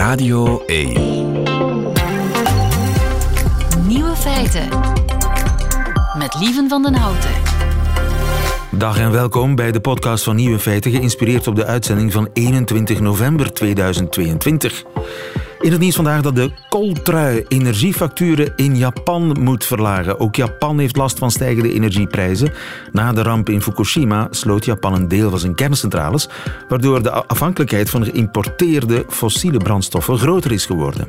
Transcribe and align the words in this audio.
Radio 0.00 0.62
1. 0.66 0.92
Nieuwe 3.86 4.16
feiten. 4.16 4.68
Met 6.18 6.36
Lieven 6.38 6.68
van 6.68 6.82
den 6.82 6.94
Houten. 6.94 7.30
Dag 8.70 8.98
en 8.98 9.12
welkom 9.12 9.54
bij 9.54 9.72
de 9.72 9.80
podcast 9.80 10.24
van 10.24 10.36
Nieuwe 10.36 10.58
Feiten, 10.58 10.90
geïnspireerd 10.90 11.46
op 11.46 11.56
de 11.56 11.64
uitzending 11.64 12.12
van 12.12 12.28
21 12.32 13.00
november 13.00 13.52
2022. 13.52 14.84
In 15.60 15.70
het 15.70 15.80
nieuws 15.80 15.94
vandaag 15.94 16.22
dat 16.22 16.34
de 16.34 16.50
kooltrui 16.68 17.44
energiefacturen 17.48 18.52
in 18.56 18.76
Japan 18.76 19.36
moet 19.40 19.64
verlagen. 19.64 20.20
Ook 20.20 20.36
Japan 20.36 20.78
heeft 20.78 20.96
last 20.96 21.18
van 21.18 21.30
stijgende 21.30 21.72
energieprijzen. 21.72 22.52
Na 22.92 23.12
de 23.12 23.22
ramp 23.22 23.48
in 23.48 23.62
Fukushima 23.62 24.28
sloot 24.30 24.64
Japan 24.64 24.94
een 24.94 25.08
deel 25.08 25.30
van 25.30 25.38
zijn 25.38 25.54
kerncentrales, 25.54 26.28
waardoor 26.68 27.02
de 27.02 27.10
afhankelijkheid 27.10 27.90
van 27.90 28.04
geïmporteerde 28.04 29.04
fossiele 29.08 29.58
brandstoffen 29.58 30.18
groter 30.18 30.52
is 30.52 30.66
geworden. 30.66 31.08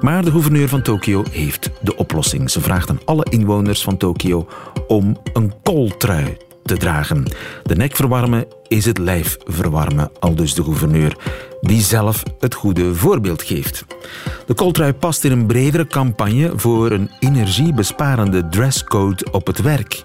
Maar 0.00 0.24
de 0.24 0.30
gouverneur 0.30 0.68
van 0.68 0.82
Tokio 0.82 1.24
heeft 1.30 1.70
de 1.80 1.96
oplossing. 1.96 2.50
Ze 2.50 2.60
vraagt 2.60 2.90
aan 2.90 3.00
alle 3.04 3.26
inwoners 3.30 3.82
van 3.82 3.96
Tokio 3.96 4.48
om 4.86 5.16
een 5.32 5.52
kooltrui 5.62 6.36
te 6.62 6.76
dragen. 6.76 7.24
De 7.62 7.76
nek 7.76 7.96
verwarmen 7.96 8.46
is 8.68 8.84
het 8.84 8.98
lijf 8.98 9.36
verwarmen, 9.44 10.10
aldus 10.18 10.54
de 10.54 10.64
gouverneur, 10.64 11.16
die 11.60 11.80
zelf 11.80 12.22
het 12.38 12.54
goede 12.54 12.94
voorbeeld 12.94 13.42
geeft. 13.42 13.84
De 14.46 14.54
kooltrui 14.54 14.92
past 14.92 15.24
in 15.24 15.32
een 15.32 15.46
bredere 15.46 15.86
campagne 15.86 16.52
voor 16.56 16.90
een 16.90 17.10
energiebesparende 17.18 18.48
dresscode 18.48 19.26
op 19.30 19.46
het 19.46 19.60
werk. 19.60 20.04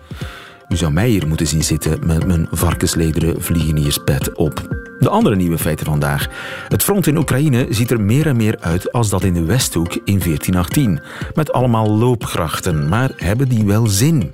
U 0.69 0.75
zou 0.75 0.91
mij 0.91 1.09
hier 1.09 1.27
moeten 1.27 1.47
zien 1.47 1.63
zitten 1.63 2.05
met 2.05 2.27
mijn 2.27 2.47
varkenslederen 2.51 3.41
vliegenierspet 3.41 4.33
op. 4.35 4.83
De 4.99 5.09
andere 5.09 5.35
nieuwe 5.35 5.57
feiten 5.57 5.85
vandaag. 5.85 6.27
Het 6.67 6.83
front 6.83 7.07
in 7.07 7.17
Oekraïne 7.17 7.67
ziet 7.69 7.91
er 7.91 8.01
meer 8.01 8.27
en 8.27 8.35
meer 8.35 8.57
uit 8.59 8.91
als 8.91 9.09
dat 9.09 9.23
in 9.23 9.33
de 9.33 9.45
Westhoek 9.45 9.93
in 9.93 10.19
1418. 10.19 11.01
Met 11.33 11.51
allemaal 11.51 11.97
loopgrachten, 11.97 12.89
maar 12.89 13.11
hebben 13.15 13.49
die 13.49 13.65
wel 13.65 13.87
zin? 13.87 14.33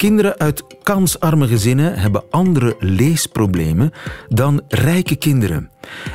Kinderen 0.00 0.38
uit 0.38 0.64
kansarme 0.82 1.46
gezinnen 1.46 1.98
hebben 1.98 2.22
andere 2.30 2.76
leesproblemen 2.78 3.92
dan 4.28 4.60
rijke 4.68 5.16
kinderen. 5.16 5.70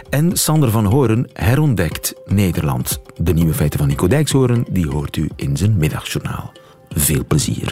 En 0.10 0.38
Sander 0.38 0.72
van 0.72 0.86
Horen 0.86 1.30
herontdekt 1.34 2.14
Nederland. 2.26 3.02
De 3.18 3.34
nieuwe 3.34 3.54
feiten 3.54 3.80
van 3.80 3.88
Nico 3.88 4.08
Dijkshoorn 4.08 4.66
die 4.70 4.88
hoort 4.88 5.16
u 5.16 5.30
in 5.36 5.58
zijn 5.58 5.78
middagjournaal. 5.78 6.52
Veel 6.90 7.26
plezier. 7.28 7.72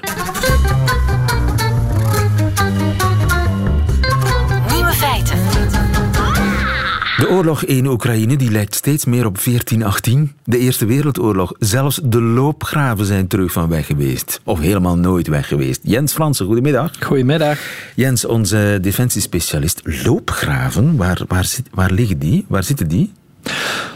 De 7.24 7.30
oorlog 7.30 7.64
in 7.64 7.88
Oekraïne 7.88 8.36
die 8.36 8.52
lijkt 8.52 8.76
steeds 8.76 9.06
meer 9.06 9.26
op 9.26 9.44
1418. 9.44 10.32
De 10.44 10.58
Eerste 10.58 10.86
Wereldoorlog. 10.86 11.54
Zelfs 11.60 12.00
de 12.04 12.22
loopgraven 12.22 13.06
zijn 13.06 13.28
terug 13.28 13.52
van 13.52 13.70
weg 13.70 13.86
geweest. 13.86 14.42
Of 14.44 14.60
helemaal 14.60 14.98
nooit 14.98 15.28
weg 15.28 15.48
geweest. 15.48 15.80
Jens 15.84 16.14
Fransen, 16.14 16.46
goedemiddag. 16.46 16.92
Goedemiddag. 17.00 17.60
Jens, 17.96 18.26
onze 18.26 18.78
defensiespecialist. 18.82 19.82
Loopgraven, 20.06 20.98
waar, 20.98 21.22
waar, 21.28 21.46
zit, 21.46 21.68
waar 21.74 21.92
liggen 21.92 22.20
die? 22.20 22.46
Waar 22.48 22.64
zitten 22.64 22.88
die? 22.88 23.12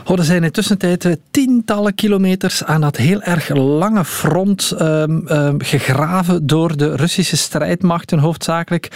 Oh, 0.10 0.20
er 0.20 0.26
zijn 0.26 0.44
in 0.44 0.52
tussentijd 0.52 1.06
eh, 1.06 1.12
tientallen 1.32 1.96
kilometers 1.96 2.64
aan 2.64 2.82
dat 2.82 2.98
heel 2.98 3.22
erg 3.22 3.50
lange 3.50 4.06
front 4.06 4.74
um, 4.82 5.28
um, 5.30 5.62
gegraven 5.62 6.48
door 6.48 6.78
de 6.78 6.96
Russische 6.96 7.38
strijdmachten 7.38 8.20
hoofdzakelijk. 8.20 8.92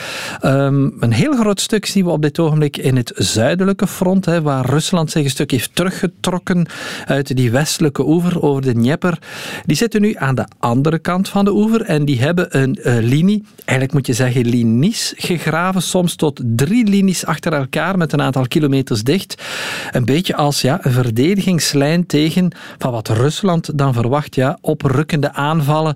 Um, 0.45 0.95
een 0.99 1.11
heel 1.11 1.33
groot 1.33 1.59
stuk 1.59 1.85
zien 1.85 2.05
we 2.05 2.11
op 2.11 2.21
dit 2.21 2.39
ogenblik 2.39 2.77
in 2.77 2.95
het 2.95 3.11
zuidelijke 3.15 3.87
front, 3.87 4.25
waar 4.25 4.65
Rusland 4.65 5.11
zich 5.11 5.23
een 5.23 5.29
stuk 5.29 5.51
heeft 5.51 5.75
teruggetrokken 5.75 6.65
uit 7.05 7.35
die 7.35 7.51
westelijke 7.51 8.07
oever 8.07 8.41
over 8.41 8.61
de 8.61 8.73
Dnieper. 8.73 9.17
Die 9.65 9.77
zitten 9.77 10.01
nu 10.01 10.15
aan 10.17 10.35
de 10.35 10.45
andere 10.59 10.99
kant 10.99 11.29
van 11.29 11.45
de 11.45 11.53
oever 11.53 11.81
en 11.81 12.05
die 12.05 12.21
hebben 12.21 12.59
een 12.59 12.79
uh, 12.83 12.97
linie, 12.99 13.43
eigenlijk 13.65 13.93
moet 13.93 14.07
je 14.07 14.13
zeggen 14.13 14.45
linies, 14.45 15.13
gegraven, 15.17 15.81
soms 15.81 16.15
tot 16.15 16.41
drie 16.43 16.85
linies 16.85 17.25
achter 17.25 17.53
elkaar 17.53 17.97
met 17.97 18.13
een 18.13 18.21
aantal 18.21 18.47
kilometers 18.47 19.03
dicht. 19.03 19.43
Een 19.91 20.05
beetje 20.05 20.35
als 20.35 20.61
ja, 20.61 20.79
een 20.81 21.00
verdedigingslijn 21.03 22.05
tegen 22.05 22.51
van 22.77 22.91
wat 22.91 23.07
Rusland 23.07 23.77
dan 23.77 23.93
verwacht, 23.93 24.35
ja, 24.35 24.57
oprukkende 24.61 25.33
aanvallen 25.33 25.95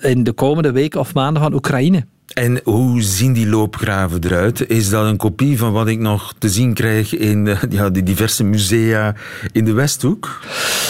in 0.00 0.24
de 0.24 0.32
komende 0.32 0.72
weken 0.72 1.00
of 1.00 1.14
maanden 1.14 1.42
van 1.42 1.54
Oekraïne. 1.54 2.04
En 2.34 2.60
hoe 2.64 3.02
zien 3.02 3.32
die 3.32 3.48
loopgraven 3.48 4.24
eruit? 4.24 4.68
Is 4.68 4.88
dat 4.88 5.06
een 5.06 5.16
kopie 5.16 5.58
van 5.58 5.72
wat 5.72 5.88
ik 5.88 5.98
nog 5.98 6.34
te 6.38 6.48
zien 6.48 6.74
krijg 6.74 7.16
in 7.16 7.46
eh, 7.46 7.62
ja, 7.78 7.90
die 7.90 8.02
diverse 8.02 8.44
musea 8.44 9.14
in 9.52 9.64
de 9.64 9.72
Westhoek? 9.72 10.40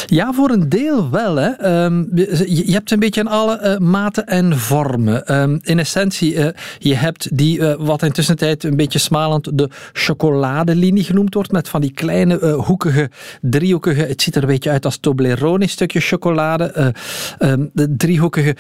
Ja, 0.07 0.33
voor 0.33 0.51
een 0.51 0.69
deel 0.69 1.11
wel. 1.11 1.37
Hè. 1.37 1.85
Um, 1.85 2.09
je, 2.13 2.73
hebt 2.73 2.91
een 2.91 2.99
beetje 2.99 3.21
aan 3.21 3.27
alle 3.27 3.61
uh, 3.63 3.89
maten 3.89 4.27
en 4.27 4.59
vormen. 4.59 5.41
Um, 5.41 5.59
in 5.63 5.79
essentie, 5.79 6.35
uh, 6.35 6.47
je 6.79 6.95
hebt 6.95 7.37
die, 7.37 7.63
wat 7.79 8.03
in 8.03 8.13
tussentijd 8.13 8.65
een 8.65 8.77
beetje 8.77 8.99
smalend 8.99 9.59
de 9.59 9.71
chocoladelinie 9.93 11.05
genoemd 11.05 11.35
wordt, 11.35 11.53
met 11.53 11.69
van 11.69 11.81
die 11.81 11.93
kleine 11.93 12.53
hoekige, 12.53 13.11
driehoekige, 13.41 14.03
het 14.03 14.23
ziet 14.23 14.37
er 14.37 14.43
een 14.43 14.49
beetje 14.49 14.71
uit 14.71 14.85
als 14.85 14.99
Toblerone, 14.99 15.67
stukje 15.67 16.01
chocolade, 16.01 16.95
um, 17.39 17.71
de 17.73 17.97
driehoekige 17.97 18.57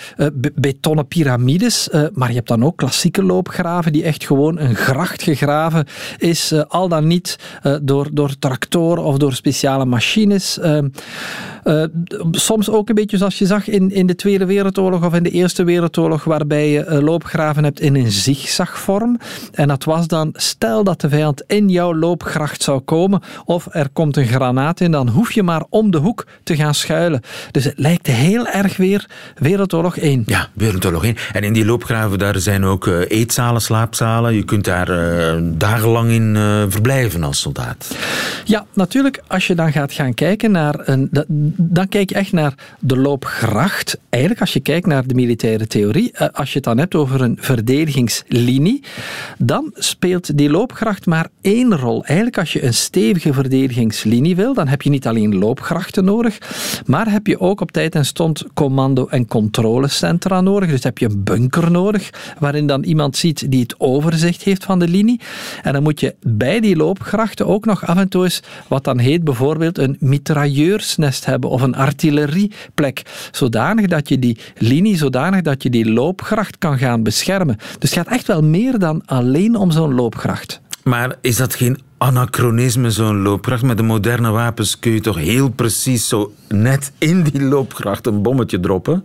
betonnen 0.55 1.07
piramides, 1.07 1.89
maar 2.13 2.29
je 2.29 2.35
hebt 2.35 2.49
dan 2.49 2.65
ook 2.65 2.72
klassieke 2.75 3.23
loopgraven 3.23 3.93
die 3.93 4.03
echt 4.03 4.25
gewoon 4.25 4.59
een 4.59 4.75
gracht 4.75 5.23
gegraven 5.23 5.87
is, 6.19 6.53
uh, 6.53 6.63
al 6.69 6.89
dan 6.89 7.07
niet 7.07 7.39
uh, 7.63 7.77
door, 7.83 8.09
door 8.13 8.39
tractoren 8.39 9.05
of 9.05 9.17
door 9.17 9.33
speciale 9.33 9.85
machines. 9.85 10.59
Uh, 11.65 11.85
soms 12.31 12.71
ook 12.71 12.89
een 12.89 12.95
beetje 12.95 13.17
zoals 13.17 13.39
je 13.39 13.47
zag 13.47 13.69
in, 13.69 13.91
in 13.91 14.07
de 14.07 14.15
Tweede 14.15 14.47
Wereldoorlog 14.47 15.05
of 15.05 15.15
in 15.15 15.23
de 15.23 15.31
Eerste 15.31 15.65
Wereldoorlog, 15.65 16.25
waarbij 16.25 16.71
je 16.71 17.03
loopgraven 17.03 17.65
hebt 17.65 17.81
in 17.81 17.95
een 17.95 18.11
zigzagvorm. 18.11 19.19
En 19.53 19.69
dat 19.69 19.85
was 19.85 20.07
dan, 20.07 20.31
stel 20.33 20.85
dat 20.85 21.01
de 21.01 21.09
vijand 21.09 21.43
in 21.47 21.69
jouw 21.69 21.95
loopgracht 21.95 22.63
zou 22.63 22.81
komen 22.81 23.23
of 23.45 23.67
er 23.71 23.89
komt 23.93 24.17
een 24.17 24.27
granaat 24.27 24.81
in, 24.81 24.91
dan 24.91 25.09
hoef 25.09 25.33
je 25.33 25.43
maar 25.43 25.65
om 25.69 25.91
de 25.91 25.99
hoek 25.99 26.27
te 26.43 26.57
gaan 26.57 26.75
schuilen. 26.75 27.21
Dus 27.51 27.65
het 27.65 27.79
lijkt 27.79 28.07
heel 28.07 28.47
erg 28.47 28.77
weer 28.77 29.07
Wereldoorlog 29.35 29.97
1. 29.97 30.23
Ja, 30.27 30.49
Wereldoorlog 30.53 31.05
1. 31.05 31.17
En 31.33 31.43
in 31.43 31.53
die 31.53 31.65
loopgraven 31.65 32.19
daar 32.19 32.39
zijn 32.39 32.62
ook 32.65 32.87
uh, 32.87 33.01
eetzalen, 33.09 33.61
slaapzalen. 33.61 34.35
Je 34.35 34.45
kunt 34.45 34.65
daar 34.65 34.91
uh, 34.91 35.43
dagenlang 35.43 36.11
in 36.11 36.35
uh, 36.35 36.63
verblijven 36.69 37.23
als 37.23 37.41
soldaat. 37.41 37.97
Ja, 38.45 38.67
natuurlijk. 38.73 39.23
Als 39.27 39.47
je 39.47 39.55
dan 39.55 39.73
gaat 39.73 39.93
gaan 39.93 40.15
kijken 40.15 40.51
naar 40.51 40.75
een. 40.85 41.11
Dan 41.57 41.89
kijk 41.89 42.09
je 42.09 42.15
echt 42.15 42.33
naar 42.33 42.55
de 42.79 42.97
loopgracht. 42.97 43.99
Eigenlijk, 44.09 44.43
als 44.43 44.53
je 44.53 44.61
kijkt 44.61 44.87
naar 44.87 45.07
de 45.07 45.15
militaire 45.15 45.67
theorie, 45.67 46.19
als 46.19 46.49
je 46.49 46.55
het 46.55 46.65
dan 46.65 46.79
hebt 46.79 46.95
over 46.95 47.21
een 47.21 47.37
verdedigingslinie, 47.41 48.83
dan 49.39 49.71
speelt 49.75 50.39
die 50.39 50.51
loopgracht 50.51 51.07
maar 51.07 51.29
één 51.41 51.77
rol. 51.77 52.05
Eigenlijk, 52.05 52.39
als 52.39 52.53
je 52.53 52.65
een 52.65 52.75
stevige 52.75 53.33
verdedigingslinie 53.33 54.37
wil, 54.37 54.55
dan 54.55 54.69
heb 54.69 54.83
je 54.83 54.91
niet 54.91 55.07
alleen 55.07 55.39
loopgrachten 55.39 56.05
nodig, 56.05 56.39
maar 56.87 57.11
heb 57.11 57.27
je 57.27 57.41
ook 57.41 57.61
op 57.61 57.71
tijd 57.73 57.95
en 57.95 58.05
stond 58.05 58.45
commando- 58.55 59.07
en 59.07 59.27
controlecentra 59.27 60.41
nodig. 60.41 60.71
Dus 60.71 60.83
heb 60.83 60.99
je 60.99 61.07
een 61.07 61.25
bunker 61.25 61.71
nodig 61.71 62.11
waarin 62.53 62.71
dan 62.71 62.83
iemand 62.83 63.17
ziet 63.17 63.51
die 63.51 63.61
het 63.61 63.75
overzicht 63.79 64.43
heeft 64.43 64.65
van 64.65 64.79
de 64.79 64.89
linie. 64.89 65.21
En 65.63 65.73
dan 65.73 65.83
moet 65.83 66.01
je 66.01 66.15
bij 66.21 66.61
die 66.61 66.77
loopgrachten 66.77 67.47
ook 67.47 67.65
nog 67.65 67.87
af 67.87 67.97
en 67.97 68.09
toe 68.09 68.25
eens 68.25 68.43
wat 68.69 68.85
dan 68.85 68.99
heet 68.99 69.25
bijvoorbeeld 69.25 69.79
een 69.79 69.97
mitrailleursnest 70.01 71.25
hebben 71.25 71.51
of 71.51 71.63
een 71.63 71.75
artillerieplek, 71.75 73.03
zodanig 73.31 73.87
dat 73.87 74.09
je 74.09 74.19
die 74.19 74.39
linie, 74.57 74.97
zodanig 74.97 75.43
dat 75.43 75.63
je 75.63 75.71
die 75.71 75.93
loopgracht 75.93 76.59
kan 76.59 76.79
gaan 76.79 77.03
beschermen. 77.03 77.57
Dus 77.57 77.95
het 77.95 77.99
gaat 77.99 78.15
echt 78.15 78.27
wel 78.27 78.43
meer 78.43 78.79
dan 78.79 79.03
alleen 79.07 79.57
om 79.57 79.71
zo'n 79.71 79.95
loopgracht. 79.95 80.61
Maar 80.85 81.17
is 81.21 81.37
dat 81.37 81.55
geen 81.55 81.79
anachronisme, 81.99 82.91
zo'n 82.91 83.23
loopgracht? 83.23 83.63
Met 83.63 83.77
de 83.77 83.83
moderne 83.83 84.31
wapens 84.31 84.79
kun 84.79 84.93
je 84.93 85.01
toch 85.01 85.17
heel 85.17 85.49
precies 85.49 86.09
zo 86.09 86.33
net 86.49 86.93
in 86.99 87.23
die 87.23 87.43
loopgracht 87.43 88.07
een 88.07 88.23
bommetje 88.23 88.61
droppen? 88.61 89.05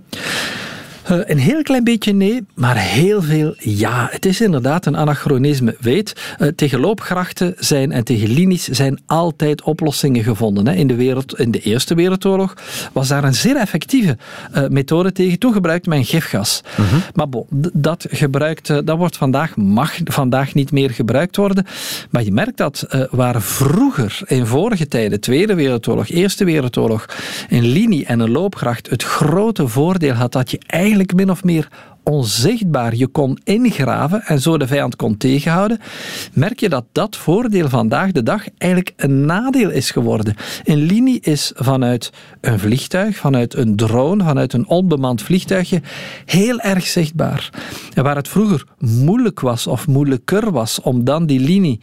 Uh, 1.11 1.19
een 1.23 1.37
heel 1.37 1.61
klein 1.61 1.83
beetje 1.83 2.13
nee, 2.13 2.45
maar 2.55 2.77
heel 2.77 3.21
veel 3.21 3.53
ja. 3.57 4.07
Het 4.11 4.25
is 4.25 4.41
inderdaad 4.41 4.85
een 4.85 4.97
anachronisme. 4.97 5.75
Weet, 5.79 6.35
uh, 6.39 6.47
tegen 6.47 6.79
loopgrachten 6.79 7.53
zijn 7.57 7.91
en 7.91 8.03
tegen 8.03 8.29
linies 8.29 8.67
zijn 8.67 8.99
altijd 9.05 9.61
oplossingen 9.61 10.23
gevonden. 10.23 10.67
Hè. 10.67 10.73
In, 10.73 10.87
de 10.87 10.95
wereld, 10.95 11.39
in 11.39 11.51
de 11.51 11.59
Eerste 11.59 11.95
Wereldoorlog 11.95 12.53
was 12.93 13.07
daar 13.07 13.23
een 13.23 13.33
zeer 13.33 13.55
effectieve 13.55 14.17
uh, 14.55 14.67
methode 14.67 15.11
tegen. 15.11 15.39
Toen 15.39 15.53
gebruikte 15.53 15.89
men 15.89 16.05
gifgas. 16.05 16.61
-huh. 16.75 16.85
Maar 17.13 17.29
bon, 17.29 17.45
dat, 17.73 18.05
gebruikt, 18.09 18.67
dat 18.67 18.97
wordt 18.97 19.17
vandaag, 19.17 19.55
mag 19.55 19.93
vandaag 20.03 20.53
niet 20.53 20.71
meer 20.71 20.89
gebruikt 20.89 21.35
worden. 21.35 21.65
Maar 22.09 22.23
je 22.23 22.31
merkt 22.31 22.57
dat 22.57 23.07
waar 23.11 23.41
vroeger, 23.41 24.19
in 24.25 24.45
vorige 24.45 24.87
tijden, 24.87 25.19
Tweede 25.19 25.55
Wereldoorlog, 25.55 26.09
Eerste 26.09 26.45
Wereldoorlog, 26.45 27.05
een 27.49 27.65
linie 27.65 28.05
en 28.05 28.19
een 28.19 28.31
loopgracht 28.31 28.89
het 28.89 29.03
grote 29.03 29.67
voordeel 29.67 30.13
had 30.13 30.31
dat 30.31 30.51
je 30.51 30.59
eigenlijk 30.67 30.96
min 31.05 31.29
of 31.29 31.43
meer 31.43 31.67
onzichtbaar 32.03 32.95
je 32.95 33.07
kon 33.07 33.37
ingraven 33.43 34.21
en 34.25 34.41
zo 34.41 34.57
de 34.57 34.67
vijand 34.67 34.95
kon 34.95 35.17
tegenhouden, 35.17 35.79
merk 36.33 36.59
je 36.59 36.69
dat 36.69 36.85
dat 36.91 37.15
voordeel 37.15 37.69
vandaag 37.69 38.11
de 38.11 38.23
dag 38.23 38.43
eigenlijk 38.57 38.93
een 38.97 39.25
nadeel 39.25 39.69
is 39.69 39.91
geworden. 39.91 40.35
Een 40.63 40.77
linie 40.77 41.19
is 41.21 41.51
vanuit 41.55 42.11
een 42.41 42.59
vliegtuig, 42.59 43.17
vanuit 43.17 43.55
een 43.55 43.75
drone, 43.75 44.23
vanuit 44.23 44.53
een 44.53 44.67
onbemand 44.67 45.21
vliegtuigje 45.21 45.81
heel 46.25 46.59
erg 46.59 46.85
zichtbaar. 46.87 47.49
En 47.93 48.03
waar 48.03 48.15
het 48.15 48.27
vroeger 48.27 48.63
moeilijk 48.79 49.39
was 49.39 49.67
of 49.67 49.87
moeilijker 49.87 50.51
was 50.51 50.81
om 50.81 51.03
dan 51.03 51.25
die 51.25 51.39
linie 51.39 51.79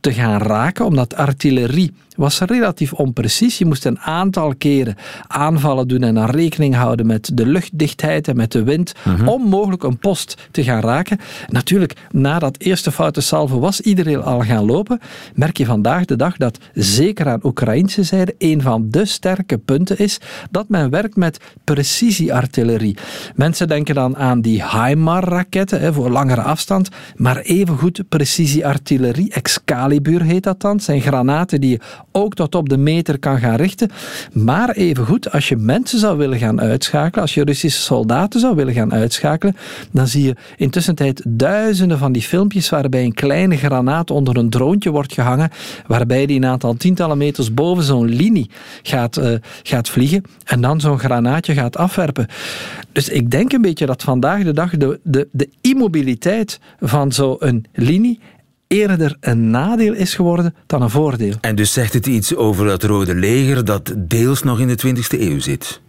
te 0.00 0.12
gaan 0.12 0.40
raken, 0.40 0.84
omdat 0.84 1.14
artillerie 1.14 1.92
was 2.20 2.40
relatief 2.40 2.92
onprecies. 2.92 3.58
Je 3.58 3.64
moest 3.66 3.84
een 3.84 3.98
aantal 3.98 4.54
keren 4.58 4.96
aanvallen 5.26 5.88
doen 5.88 6.02
en 6.02 6.14
dan 6.14 6.30
rekening 6.30 6.74
houden 6.74 7.06
met 7.06 7.30
de 7.34 7.46
luchtdichtheid 7.46 8.28
en 8.28 8.36
met 8.36 8.52
de 8.52 8.62
wind, 8.62 8.92
Mhm. 9.04 9.28
om 9.28 9.42
mogelijk 9.42 9.82
een 9.82 9.98
post 9.98 10.48
te 10.50 10.62
gaan 10.62 10.80
raken. 10.80 11.18
Natuurlijk, 11.48 11.96
na 12.10 12.38
dat 12.38 12.58
eerste 12.58 12.92
foute 12.92 13.20
salvo 13.20 13.58
was 13.58 13.80
iedereen 13.80 14.22
al 14.22 14.40
gaan 14.40 14.64
lopen, 14.64 15.00
merk 15.34 15.56
je 15.56 15.64
vandaag 15.64 16.04
de 16.04 16.16
dag 16.16 16.36
dat 16.36 16.58
zeker 16.74 17.28
aan 17.28 17.40
Oekraïnse 17.42 18.02
zijde 18.02 18.34
een 18.38 18.62
van 18.62 18.86
de 18.90 19.04
sterke 19.04 19.58
punten 19.58 19.98
is 19.98 20.18
dat 20.50 20.68
men 20.68 20.90
werkt 20.90 21.16
met 21.16 21.38
precisieartillerie. 21.64 22.96
Mensen 23.34 23.68
denken 23.68 23.94
dan 23.94 24.16
aan 24.16 24.40
die 24.40 24.62
HIMAR-raketten 24.68 25.94
voor 25.94 26.10
langere 26.10 26.42
afstand, 26.42 26.88
maar 27.16 27.38
evengoed 27.38 28.02
precisieartillerie, 28.08 29.32
Excalibur 29.32 30.22
heet 30.22 30.42
dat 30.42 30.60
dan, 30.60 30.80
zijn 30.80 31.00
granaten 31.00 31.60
die 31.60 31.70
je 31.70 31.80
ook 32.12 32.34
tot 32.34 32.54
op 32.54 32.68
de 32.68 32.76
meter 32.76 33.18
kan 33.18 33.38
gaan 33.38 33.56
richten. 33.56 33.90
Maar 34.32 34.70
evengoed, 34.70 35.32
als 35.32 35.48
je 35.48 35.56
mensen 35.56 35.98
zou 35.98 36.18
willen 36.18 36.38
gaan 36.38 36.60
uitschakelen, 36.60 37.22
als 37.22 37.34
je 37.34 37.44
Russische 37.44 37.80
soldaten 37.80 38.40
zou 38.40 38.54
willen 38.54 38.74
gaan 38.74 38.92
uitschakelen, 38.92 39.56
dan 39.92 40.06
zie 40.06 40.24
je 40.24 40.36
intussen 40.56 40.94
tijd 40.94 41.22
duizenden 41.28 41.98
van 41.98 42.12
die 42.12 42.22
filmpjes 42.22 42.68
waarbij 42.68 43.04
een 43.04 43.14
kleine 43.14 43.56
granaat 43.56 44.10
onder 44.10 44.36
een 44.36 44.50
droontje 44.50 44.90
wordt 44.90 45.12
gehangen, 45.12 45.50
waarbij 45.86 46.26
die 46.26 46.36
een 46.36 46.46
aantal 46.46 46.74
tientallen 46.74 47.18
meters 47.18 47.54
boven 47.54 47.84
zo'n 47.84 48.08
linie 48.08 48.50
gaat, 48.82 49.16
eh, 49.16 49.34
gaat 49.62 49.88
vliegen 49.88 50.22
en 50.44 50.60
dan 50.60 50.80
zo'n 50.80 50.98
granaatje 50.98 51.54
gaat 51.54 51.76
afwerpen. 51.76 52.26
Dus 52.92 53.08
ik 53.08 53.30
denk 53.30 53.52
een 53.52 53.62
beetje 53.62 53.86
dat 53.86 54.02
vandaag 54.02 54.42
de 54.42 54.52
dag 54.52 54.76
de, 54.76 55.00
de, 55.02 55.28
de 55.32 55.48
immobiliteit 55.60 56.60
van 56.80 57.12
zo'n 57.12 57.66
linie 57.72 58.20
eerder 58.72 59.16
een 59.20 59.50
nadeel 59.50 59.92
is 59.92 60.14
geworden 60.14 60.54
dan 60.66 60.82
een 60.82 60.90
voordeel. 60.90 61.34
En 61.40 61.54
dus 61.54 61.72
zegt 61.72 61.92
het 61.92 62.06
iets 62.06 62.34
over 62.34 62.66
het 62.66 62.82
Rode 62.82 63.14
Leger 63.14 63.64
dat 63.64 63.94
deels 63.96 64.42
nog 64.42 64.60
in 64.60 64.68
de 64.68 64.78
20e 64.86 65.20
eeuw 65.20 65.40
zit. 65.40 65.80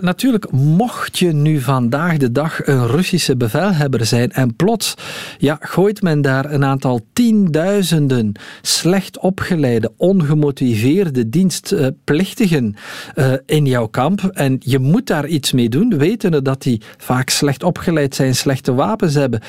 Natuurlijk, 0.00 0.50
mocht 0.52 1.18
je 1.18 1.32
nu 1.32 1.60
vandaag 1.60 2.16
de 2.16 2.32
dag 2.32 2.66
een 2.66 2.86
Russische 2.86 3.36
bevelhebber 3.36 4.06
zijn 4.06 4.30
en 4.30 4.56
plots 4.56 4.94
ja, 5.38 5.58
gooit 5.60 6.02
men 6.02 6.20
daar 6.20 6.52
een 6.52 6.64
aantal 6.64 7.00
tienduizenden 7.12 8.32
slecht 8.62 9.18
opgeleide, 9.18 9.92
ongemotiveerde 9.96 11.28
dienstplichtigen 11.28 12.76
eh, 13.14 13.32
in 13.46 13.66
jouw 13.66 13.86
kamp 13.86 14.20
en 14.20 14.56
je 14.58 14.78
moet 14.78 15.06
daar 15.06 15.26
iets 15.26 15.52
mee 15.52 15.68
doen, 15.68 15.98
wetende 15.98 16.42
dat 16.42 16.62
die 16.62 16.80
vaak 16.96 17.28
slecht 17.30 17.62
opgeleid 17.62 18.14
zijn, 18.14 18.34
slechte 18.34 18.74
wapens 18.74 19.14
hebben, 19.14 19.40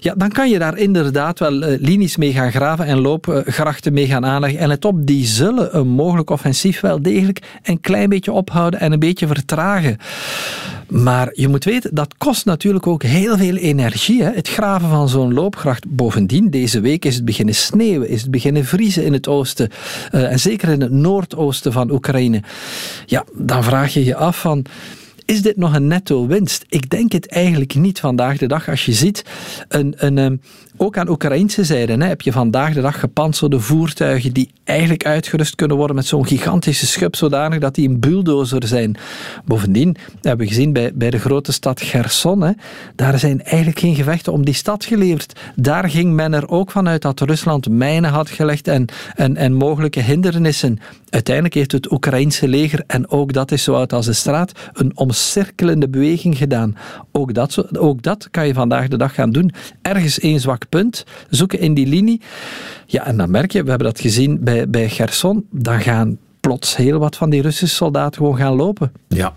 ja, 0.00 0.14
dan 0.14 0.28
kan 0.28 0.50
je 0.50 0.58
daar 0.58 0.78
inderdaad 0.78 1.38
wel 1.38 1.62
eh, 1.62 1.80
linies 1.94 2.16
mee 2.16 2.32
gaan 2.32 2.52
graven 2.52 2.86
en 2.86 3.00
loopgrachten 3.00 3.92
mee 3.92 4.06
gaan 4.06 4.26
aanleggen. 4.26 4.60
En 4.60 4.68
let 4.68 4.84
op, 4.84 5.06
die 5.06 5.26
zullen 5.26 5.76
een 5.76 5.88
mogelijk 5.88 6.30
offensief 6.30 6.80
wel 6.80 7.02
degelijk 7.02 7.42
een 7.62 7.80
klein 7.80 8.08
beetje 8.08 8.32
ophouden 8.32 8.80
en 8.80 8.92
een 8.92 8.98
beetje 8.98 9.26
vertragen. 9.26 9.96
Maar 10.88 11.30
je 11.32 11.48
moet 11.48 11.64
weten, 11.64 11.94
dat 11.94 12.14
kost 12.18 12.44
natuurlijk 12.44 12.86
ook 12.86 13.02
heel 13.02 13.36
veel 13.36 13.56
energie. 13.56 14.22
Het 14.22 14.48
graven 14.48 14.88
van 14.88 15.08
zo'n 15.08 15.34
loopgracht. 15.34 15.88
Bovendien, 15.88 16.50
deze 16.50 16.80
week 16.80 17.04
is 17.04 17.14
het 17.14 17.24
beginnen 17.24 17.54
sneeuwen, 17.54 18.08
is 18.08 18.22
het 18.22 18.30
beginnen 18.30 18.64
vriezen 18.64 19.04
in 19.04 19.12
het 19.12 19.28
oosten. 19.28 19.70
eh, 20.10 20.30
en 20.30 20.40
zeker 20.40 20.68
in 20.68 20.80
het 20.80 20.90
noordoosten 20.90 21.72
van 21.72 21.90
Oekraïne. 21.90 22.42
Ja, 23.06 23.24
dan 23.34 23.64
vraag 23.64 23.92
je 23.92 24.04
je 24.04 24.16
af 24.16 24.40
van... 24.40 24.64
Is 25.26 25.42
dit 25.42 25.56
nog 25.56 25.74
een 25.74 25.86
netto 25.86 26.26
winst? 26.26 26.64
Ik 26.68 26.90
denk 26.90 27.12
het 27.12 27.28
eigenlijk 27.28 27.74
niet 27.74 28.00
vandaag 28.00 28.38
de 28.38 28.46
dag. 28.46 28.68
Als 28.68 28.84
je 28.84 28.92
ziet, 28.92 29.24
een, 29.68 29.94
een, 29.96 30.18
ehm, 30.18 30.36
ook 30.76 30.98
aan 30.98 31.08
Oekraïnse 31.08 31.64
zijde 31.64 31.92
hè, 31.92 32.04
heb 32.04 32.20
je 32.20 32.32
vandaag 32.32 32.74
de 32.74 32.80
dag 32.80 33.00
gepantserde 33.00 33.60
voertuigen 33.60 34.32
die 34.32 34.50
eigenlijk 34.64 35.04
uitgerust 35.06 35.54
kunnen 35.54 35.76
worden 35.76 35.96
met 35.96 36.06
zo'n 36.06 36.26
gigantische 36.26 36.86
schub, 36.86 37.16
zodanig 37.16 37.58
dat 37.58 37.74
die 37.74 37.88
een 37.88 38.00
bulldozer 38.00 38.66
zijn. 38.66 38.96
Bovendien 39.44 39.96
hebben 40.20 40.46
we 40.46 40.52
gezien 40.52 40.72
bij, 40.72 40.92
bij 40.94 41.10
de 41.10 41.18
grote 41.18 41.52
stad 41.52 41.80
Gerson, 41.80 42.40
hè, 42.40 42.52
daar 42.94 43.18
zijn 43.18 43.42
eigenlijk 43.42 43.78
geen 43.78 43.94
gevechten 43.94 44.32
om 44.32 44.44
die 44.44 44.54
stad 44.54 44.84
geleverd. 44.84 45.40
Daar 45.56 45.90
ging 45.90 46.12
men 46.12 46.34
er 46.34 46.48
ook 46.48 46.70
vanuit 46.70 47.02
dat 47.02 47.20
Rusland 47.20 47.68
mijnen 47.68 48.10
had 48.10 48.30
gelegd 48.30 48.68
en, 48.68 48.86
en, 49.14 49.36
en 49.36 49.52
mogelijke 49.52 50.00
hindernissen. 50.00 50.78
Uiteindelijk 51.08 51.54
heeft 51.54 51.72
het 51.72 51.92
Oekraïnse 51.92 52.48
leger, 52.48 52.82
en 52.86 53.08
ook 53.08 53.32
dat 53.32 53.52
is 53.52 53.62
zo 53.62 53.74
oud 53.74 53.92
als 53.92 54.06
de 54.06 54.12
straat, 54.12 54.52
een 54.72 54.96
omcirkelende 54.96 55.88
beweging 55.88 56.36
gedaan. 56.36 56.76
Ook 57.12 57.34
dat, 57.34 57.78
ook 57.78 58.02
dat 58.02 58.28
kan 58.30 58.46
je 58.46 58.54
vandaag 58.54 58.88
de 58.88 58.96
dag 58.96 59.14
gaan 59.14 59.30
doen. 59.30 59.50
Ergens 59.82 60.18
één 60.18 60.40
zwak 60.40 60.63
punt, 60.68 61.04
zoeken 61.30 61.58
in 61.58 61.74
die 61.74 61.86
linie. 61.86 62.20
Ja, 62.86 63.06
en 63.06 63.16
dan 63.16 63.30
merk 63.30 63.52
je, 63.52 63.62
we 63.62 63.68
hebben 63.68 63.86
dat 63.86 64.00
gezien 64.00 64.38
bij, 64.40 64.68
bij 64.68 64.88
Gerson, 64.88 65.46
dan 65.50 65.80
gaan 65.80 66.18
plots 66.40 66.76
heel 66.76 66.98
wat 66.98 67.16
van 67.16 67.30
die 67.30 67.42
Russische 67.42 67.76
soldaten 67.76 68.14
gewoon 68.14 68.36
gaan 68.36 68.54
lopen. 68.54 68.92
Ja. 69.08 69.34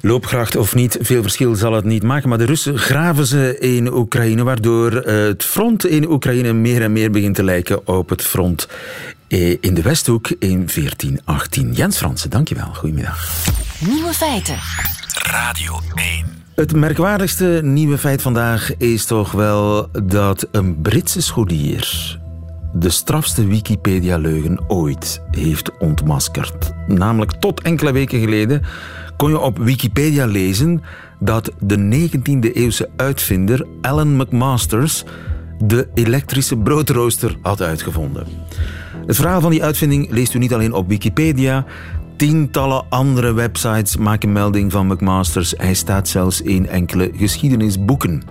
Loopgracht 0.00 0.56
of 0.56 0.74
niet, 0.74 0.98
veel 1.00 1.22
verschil 1.22 1.54
zal 1.54 1.72
het 1.72 1.84
niet 1.84 2.02
maken. 2.02 2.28
Maar 2.28 2.38
de 2.38 2.44
Russen 2.44 2.78
graven 2.78 3.26
ze 3.26 3.58
in 3.58 3.92
Oekraïne, 3.92 4.42
waardoor 4.42 4.96
eh, 4.96 5.14
het 5.14 5.44
front 5.44 5.86
in 5.86 6.10
Oekraïne 6.10 6.52
meer 6.52 6.82
en 6.82 6.92
meer 6.92 7.10
begint 7.10 7.34
te 7.34 7.44
lijken 7.44 7.86
op 7.86 8.08
het 8.08 8.22
front 8.22 8.68
eh, 9.28 9.56
in 9.60 9.74
de 9.74 9.82
Westhoek 9.82 10.28
in 10.28 10.68
1418. 10.74 11.72
Jens 11.72 11.96
Fransen, 11.96 12.30
dankjewel. 12.30 12.74
Goedemiddag. 12.74 13.46
Nieuwe 13.78 14.12
feiten. 14.12 14.58
Radio 15.22 15.80
1. 15.94 16.35
Het 16.56 16.74
merkwaardigste 16.74 17.60
nieuwe 17.62 17.98
feit 17.98 18.22
vandaag 18.22 18.76
is 18.76 19.04
toch 19.04 19.32
wel 19.32 19.88
dat 20.04 20.48
een 20.50 20.80
Britse 20.80 21.22
scholier 21.22 22.18
de 22.72 22.90
strafste 22.90 23.46
Wikipedia-leugen 23.46 24.60
ooit 24.68 25.22
heeft 25.30 25.70
ontmaskerd. 25.78 26.72
Namelijk 26.86 27.32
tot 27.32 27.62
enkele 27.62 27.92
weken 27.92 28.20
geleden 28.20 28.62
kon 29.16 29.30
je 29.30 29.38
op 29.38 29.58
Wikipedia 29.58 30.26
lezen 30.26 30.82
dat 31.20 31.52
de 31.60 32.08
19e-eeuwse 32.08 32.88
uitvinder 32.96 33.66
Alan 33.80 34.16
McMasters 34.16 35.04
de 35.58 35.88
elektrische 35.94 36.56
broodrooster 36.56 37.36
had 37.42 37.62
uitgevonden. 37.62 38.26
Het 39.06 39.16
verhaal 39.16 39.40
van 39.40 39.50
die 39.50 39.64
uitvinding 39.64 40.10
leest 40.10 40.34
u 40.34 40.38
niet 40.38 40.54
alleen 40.54 40.72
op 40.72 40.88
Wikipedia. 40.88 41.64
Tientallen 42.16 42.84
andere 42.88 43.32
websites 43.32 43.96
maken 43.96 44.32
melding 44.32 44.72
van 44.72 44.86
McMasters. 44.86 45.54
Hij 45.56 45.74
staat 45.74 46.08
zelfs 46.08 46.40
in 46.40 46.68
enkele 46.68 47.10
geschiedenisboeken. 47.14 48.22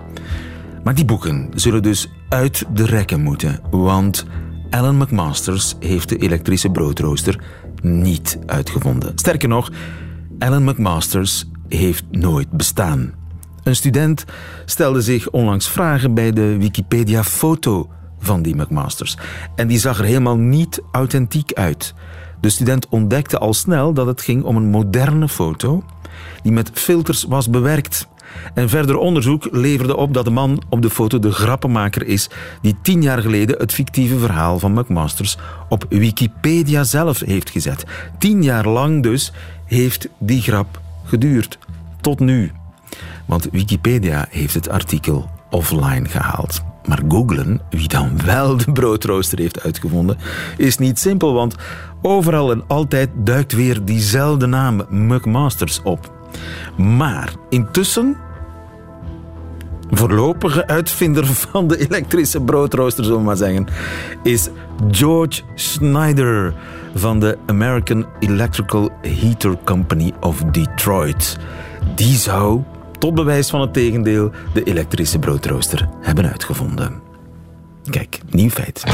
Maar 0.84 0.94
die 0.94 1.04
boeken 1.04 1.48
zullen 1.54 1.82
dus 1.82 2.10
uit 2.28 2.64
de 2.74 2.86
rekken 2.86 3.20
moeten, 3.20 3.60
want 3.70 4.26
Alan 4.70 4.96
McMasters 4.96 5.74
heeft 5.80 6.08
de 6.08 6.16
elektrische 6.16 6.70
broodrooster 6.70 7.40
niet 7.82 8.38
uitgevonden. 8.46 9.12
Sterker 9.14 9.48
nog, 9.48 9.70
Alan 10.38 10.64
McMasters 10.64 11.44
heeft 11.68 12.04
nooit 12.10 12.50
bestaan. 12.50 13.12
Een 13.62 13.76
student 13.76 14.24
stelde 14.64 15.00
zich 15.00 15.30
onlangs 15.30 15.68
vragen 15.68 16.14
bij 16.14 16.32
de 16.32 16.56
Wikipedia-foto 16.58 17.90
van 18.18 18.42
die 18.42 18.56
McMasters. 18.56 19.16
En 19.54 19.66
die 19.66 19.78
zag 19.78 19.98
er 19.98 20.04
helemaal 20.04 20.38
niet 20.38 20.82
authentiek 20.92 21.52
uit. 21.52 21.94
De 22.46 22.52
student 22.52 22.88
ontdekte 22.88 23.38
al 23.38 23.54
snel 23.54 23.92
dat 23.92 24.06
het 24.06 24.20
ging 24.20 24.42
om 24.42 24.56
een 24.56 24.70
moderne 24.70 25.28
foto 25.28 25.84
die 26.42 26.52
met 26.52 26.70
filters 26.72 27.24
was 27.24 27.50
bewerkt. 27.50 28.08
En 28.54 28.68
verder 28.68 28.96
onderzoek 28.96 29.48
leverde 29.50 29.96
op 29.96 30.14
dat 30.14 30.24
de 30.24 30.30
man 30.30 30.62
op 30.68 30.82
de 30.82 30.90
foto 30.90 31.18
de 31.18 31.32
grappenmaker 31.32 32.06
is 32.06 32.28
die 32.62 32.76
tien 32.82 33.02
jaar 33.02 33.22
geleden 33.22 33.58
het 33.58 33.72
fictieve 33.72 34.18
verhaal 34.18 34.58
van 34.58 34.72
McMasters 34.72 35.36
op 35.68 35.86
Wikipedia 35.88 36.84
zelf 36.84 37.20
heeft 37.20 37.50
gezet. 37.50 37.84
Tien 38.18 38.42
jaar 38.42 38.66
lang 38.66 39.02
dus 39.02 39.32
heeft 39.64 40.08
die 40.18 40.42
grap 40.42 40.80
geduurd. 41.04 41.58
Tot 42.00 42.20
nu. 42.20 42.52
Want 43.24 43.48
Wikipedia 43.52 44.26
heeft 44.30 44.54
het 44.54 44.68
artikel 44.68 45.30
offline 45.50 46.08
gehaald. 46.08 46.62
Maar 46.86 47.02
googlen 47.08 47.60
wie 47.70 47.88
dan 47.88 48.22
wel 48.24 48.56
de 48.56 48.72
broodrooster 48.72 49.38
heeft 49.38 49.62
uitgevonden 49.62 50.18
is 50.56 50.78
niet 50.78 50.98
simpel, 50.98 51.32
want 51.32 51.54
overal 52.06 52.50
en 52.50 52.64
altijd 52.66 53.10
duikt 53.14 53.52
weer 53.52 53.84
diezelfde 53.84 54.46
naam 54.46 54.86
McMasters 54.90 55.80
op. 55.82 56.12
Maar 56.76 57.32
intussen, 57.48 58.16
voorlopige 59.90 60.66
uitvinder 60.66 61.26
van 61.26 61.66
de 61.66 61.78
elektrische 61.78 62.40
broodrooster, 62.40 63.04
zullen 63.04 63.18
we 63.18 63.24
maar 63.24 63.36
zeggen, 63.36 63.66
is 64.22 64.48
George 64.90 65.42
Schneider 65.54 66.54
van 66.94 67.20
de 67.20 67.38
American 67.46 68.06
Electrical 68.20 68.90
Heater 69.02 69.56
Company 69.64 70.12
of 70.20 70.42
Detroit. 70.42 71.38
Die 71.94 72.16
zou 72.16 72.62
tot 72.98 73.14
bewijs 73.14 73.50
van 73.50 73.60
het 73.60 73.72
tegendeel 73.72 74.30
de 74.52 74.62
elektrische 74.62 75.18
broodrooster 75.18 75.88
hebben 76.00 76.30
uitgevonden. 76.30 77.00
Kijk, 77.90 78.20
nieuw 78.30 78.50
feit. 78.50 78.84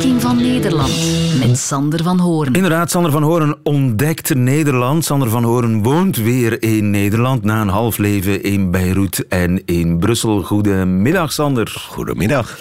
Ontdekking 0.00 0.22
van 0.22 0.36
Nederland 0.36 0.92
met 1.38 1.58
Sander 1.58 2.02
van 2.02 2.20
Hoorn. 2.20 2.54
Inderdaad, 2.54 2.90
Sander 2.90 3.10
van 3.10 3.22
Hoorn 3.22 3.56
ontdekt 3.62 4.34
Nederland. 4.34 5.04
Sander 5.04 5.28
van 5.28 5.44
Hoorn 5.44 5.82
woont 5.82 6.16
weer 6.16 6.62
in 6.62 6.90
Nederland 6.90 7.44
na 7.44 7.60
een 7.60 7.68
half 7.68 7.98
leven 7.98 8.42
in 8.42 8.70
Beirut 8.70 9.26
en 9.28 9.62
in 9.64 9.98
Brussel. 9.98 10.42
Goedemiddag, 10.42 11.32
Sander. 11.32 11.86
Goedemiddag. 11.88 12.58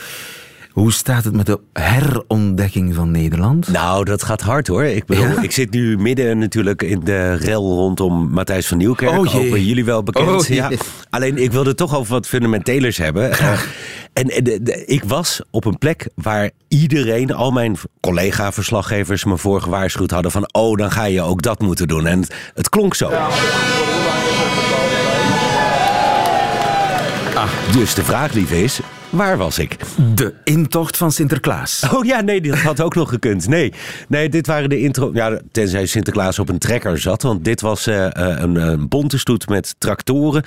Hoe 0.69 0.91
staat 0.93 1.23
het 1.23 1.33
met 1.35 1.45
de 1.45 1.59
herontdekking 1.73 2.95
van 2.95 3.11
Nederland? 3.11 3.67
Nou, 3.67 4.05
dat 4.05 4.23
gaat 4.23 4.41
hard 4.41 4.67
hoor. 4.67 4.83
Ik, 4.83 5.05
bedoel, 5.05 5.25
Ja? 5.27 5.41
ik 5.41 5.51
zit 5.51 5.71
nu 5.71 5.97
midden 5.97 6.37
natuurlijk 6.37 6.81
in 6.83 6.99
de 7.03 7.33
rel 7.33 7.75
rondom 7.75 8.29
Matthijs 8.31 8.67
van 8.67 8.77
Nieuwkerk. 8.77 9.11
Oh, 9.17 9.31
jee. 9.31 9.43
Ook 9.45 9.49
bij 9.51 9.61
jullie 9.61 9.85
wel 9.85 10.03
bekend. 10.03 10.27
Oh, 10.29 10.45
ja. 10.47 10.71
Alleen 11.09 11.37
ik 11.37 11.51
wilde 11.51 11.75
toch 11.75 11.95
over 11.95 12.11
wat 12.13 12.27
fundamentelers 12.27 12.97
hebben. 12.97 13.31
Eh, 13.31 13.59
en 14.13 14.29
en 14.29 14.43
de, 14.43 14.63
de- 14.63 14.85
ik 14.85 15.03
was 15.03 15.41
op 15.51 15.65
een 15.65 15.77
plek 15.77 16.07
waar 16.15 16.49
iedereen, 16.67 17.33
al 17.33 17.51
mijn 17.51 17.75
collega-verslaggevers, 17.99 19.23
me 19.23 19.37
voor 19.37 19.61
gewaarschuwd 19.61 20.11
hadden 20.11 20.31
van 20.31 20.49
oh, 20.53 20.77
dan 20.77 20.91
ga 20.91 21.03
je 21.03 21.21
ook 21.21 21.41
dat 21.41 21.59
moeten 21.59 21.87
doen. 21.87 22.05
En 22.07 22.19
het, 22.19 22.35
het 22.53 22.69
klonk 22.69 22.95
zo. 22.95 23.07
Ah, 27.35 27.49
dus 27.71 27.93
de 27.93 28.03
vraag, 28.03 28.33
lief 28.33 28.51
is, 28.51 28.79
waar 29.09 29.37
was 29.37 29.59
ik? 29.59 29.77
De 30.15 30.33
intocht 30.43 30.97
van 30.97 31.11
Sinterklaas. 31.11 31.87
Oh 31.93 32.05
ja, 32.05 32.21
nee, 32.21 32.41
dat 32.41 32.57
had 32.57 32.81
ook 32.81 32.95
nog 33.01 33.09
gekund. 33.09 33.47
Nee, 33.47 33.73
nee 34.07 34.29
dit 34.29 34.47
waren 34.47 34.69
de 34.69 34.79
intro. 34.79 35.11
Ja, 35.13 35.39
tenzij 35.51 35.85
Sinterklaas 35.85 36.39
op 36.39 36.49
een 36.49 36.57
trekker 36.57 36.99
zat. 36.99 37.21
Want 37.21 37.45
dit 37.45 37.61
was 37.61 37.87
eh, 37.87 38.05
eh, 38.05 38.11
een, 38.41 38.55
een 38.55 38.87
bonte 38.87 39.17
stoet 39.17 39.49
met 39.49 39.75
tractoren 39.77 40.43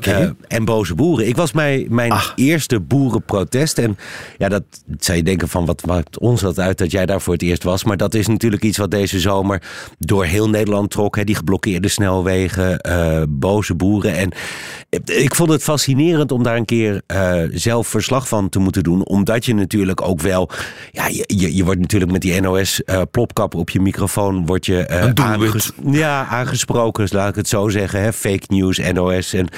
eh, 0.00 0.28
en 0.48 0.64
boze 0.64 0.94
boeren. 0.94 1.28
Ik 1.28 1.36
was 1.36 1.52
mijn, 1.52 1.86
mijn 1.88 2.12
Ah. 2.12 2.24
eerste 2.34 2.80
boerenprotest. 2.80 3.78
En 3.78 3.98
ja, 4.38 4.48
dat 4.48 4.62
zou 4.98 5.18
je 5.18 5.24
denken 5.24 5.48
van 5.48 5.66
wat 5.66 5.86
maakt 5.86 6.18
ons 6.18 6.40
dat 6.40 6.58
uit 6.58 6.78
dat 6.78 6.90
jij 6.90 7.06
daar 7.06 7.20
voor 7.20 7.32
het 7.32 7.42
eerst 7.42 7.62
was. 7.62 7.84
Maar 7.84 7.96
dat 7.96 8.14
is 8.14 8.26
natuurlijk 8.26 8.62
iets 8.62 8.78
wat 8.78 8.90
deze 8.90 9.20
zomer 9.20 9.62
door 9.98 10.24
heel 10.24 10.48
Nederland 10.48 10.90
trok. 10.90 11.16
Hè, 11.16 11.24
die 11.24 11.34
geblokkeerde 11.34 11.88
snelwegen, 11.88 12.80
boze 13.28 13.74
boeren. 13.74 14.16
En 14.16 14.32
ik 15.04 15.34
vond 15.34 15.50
het 15.50 15.62
fascinerend 15.62 16.32
om 16.32 16.42
daar 16.42 16.56
een 16.56 16.64
keer 16.64 17.02
zelf 17.52 17.86
verslag 18.06 18.28
van 18.28 18.48
te 18.48 18.58
moeten 18.58 18.82
doen. 18.82 19.04
Omdat 19.04 19.44
je 19.44 19.54
natuurlijk 19.54 20.02
ook 20.02 20.20
wel. 20.20 20.50
Ja, 20.92 21.06
je, 21.06 21.24
je, 21.26 21.56
je 21.56 21.64
wordt 21.64 21.80
natuurlijk 21.80 22.12
met 22.12 22.20
die 22.20 22.40
NOS-plopkap 22.40 23.54
op 23.54 23.70
je 23.70 23.80
microfoon. 23.80 24.46
Word 24.46 24.66
je 24.66 24.86
eh, 24.86 25.10
aanges- 25.14 25.72
ja, 25.90 26.26
aangesproken, 26.26 27.02
dus 27.02 27.12
laat 27.12 27.28
ik 27.28 27.34
het 27.34 27.48
zo 27.48 27.68
zeggen. 27.68 28.00
Hè? 28.02 28.12
Fake 28.12 28.44
news, 28.48 28.78
NOS. 28.92 29.32
En 29.32 29.48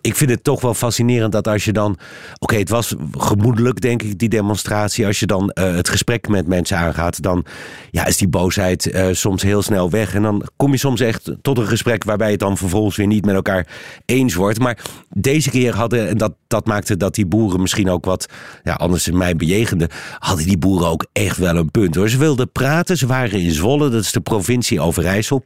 ik 0.00 0.16
vind 0.16 0.30
het 0.30 0.44
toch 0.44 0.60
wel 0.60 0.74
fascinerend 0.74 1.32
dat 1.32 1.48
als 1.48 1.64
je 1.64 1.72
dan. 1.72 1.98
Oké, 2.38 2.56
het 2.56 2.68
was 2.68 2.94
gemoedelijk, 3.18 3.80
denk 3.80 4.02
ik, 4.02 4.18
die 4.18 4.28
demonstratie. 4.28 5.06
Als 5.06 5.20
je 5.20 5.26
dan 5.26 5.50
eh, 5.50 5.74
het 5.74 5.88
gesprek 5.88 6.28
met 6.28 6.46
mensen 6.46 6.76
aangaat, 6.76 7.22
dan 7.22 7.44
ja, 7.90 8.06
is 8.06 8.16
die 8.16 8.28
boosheid 8.28 8.90
eh, 8.90 9.06
soms 9.12 9.42
heel 9.42 9.62
snel 9.62 9.90
weg. 9.90 10.14
En 10.14 10.22
dan 10.22 10.42
kom 10.56 10.72
je 10.72 10.78
soms 10.78 11.00
echt 11.00 11.32
tot 11.42 11.58
een 11.58 11.66
gesprek 11.66 12.04
waarbij 12.04 12.30
het 12.30 12.40
dan 12.40 12.56
vervolgens 12.56 12.96
weer 12.96 13.06
niet 13.06 13.24
met 13.24 13.34
elkaar 13.34 13.66
eens 14.04 14.34
wordt. 14.34 14.58
Maar 14.58 14.78
deze 15.08 15.50
keer 15.50 15.74
hadden, 15.74 16.08
en 16.08 16.18
dat, 16.18 16.34
dat 16.46 16.66
maakte 16.66 16.96
dat 16.96 17.14
die 17.14 17.26
boeren 17.26 17.60
misschien 17.60 17.90
ook 17.90 18.04
wat 18.04 18.26
ja, 18.62 18.72
anders 18.72 19.08
in 19.08 19.16
mij 19.16 19.36
bejegenden, 19.36 19.88
hadden 20.18 20.46
die 20.46 20.58
boeren 20.58 20.88
ook 20.88 21.06
echt 21.12 21.36
wel 21.36 21.56
een 21.56 21.70
punt 21.70 21.94
hoor. 21.94 22.08
Ze 22.08 22.18
wilden 22.18 22.52
praten, 22.52 22.96
ze 22.96 23.06
waren 23.06 23.40
in 23.40 23.52
Zwolle, 23.52 23.90
dat 23.90 24.02
is 24.02 24.12
de 24.12 24.20
provincie 24.20 24.80
Overijssel. 24.80 25.44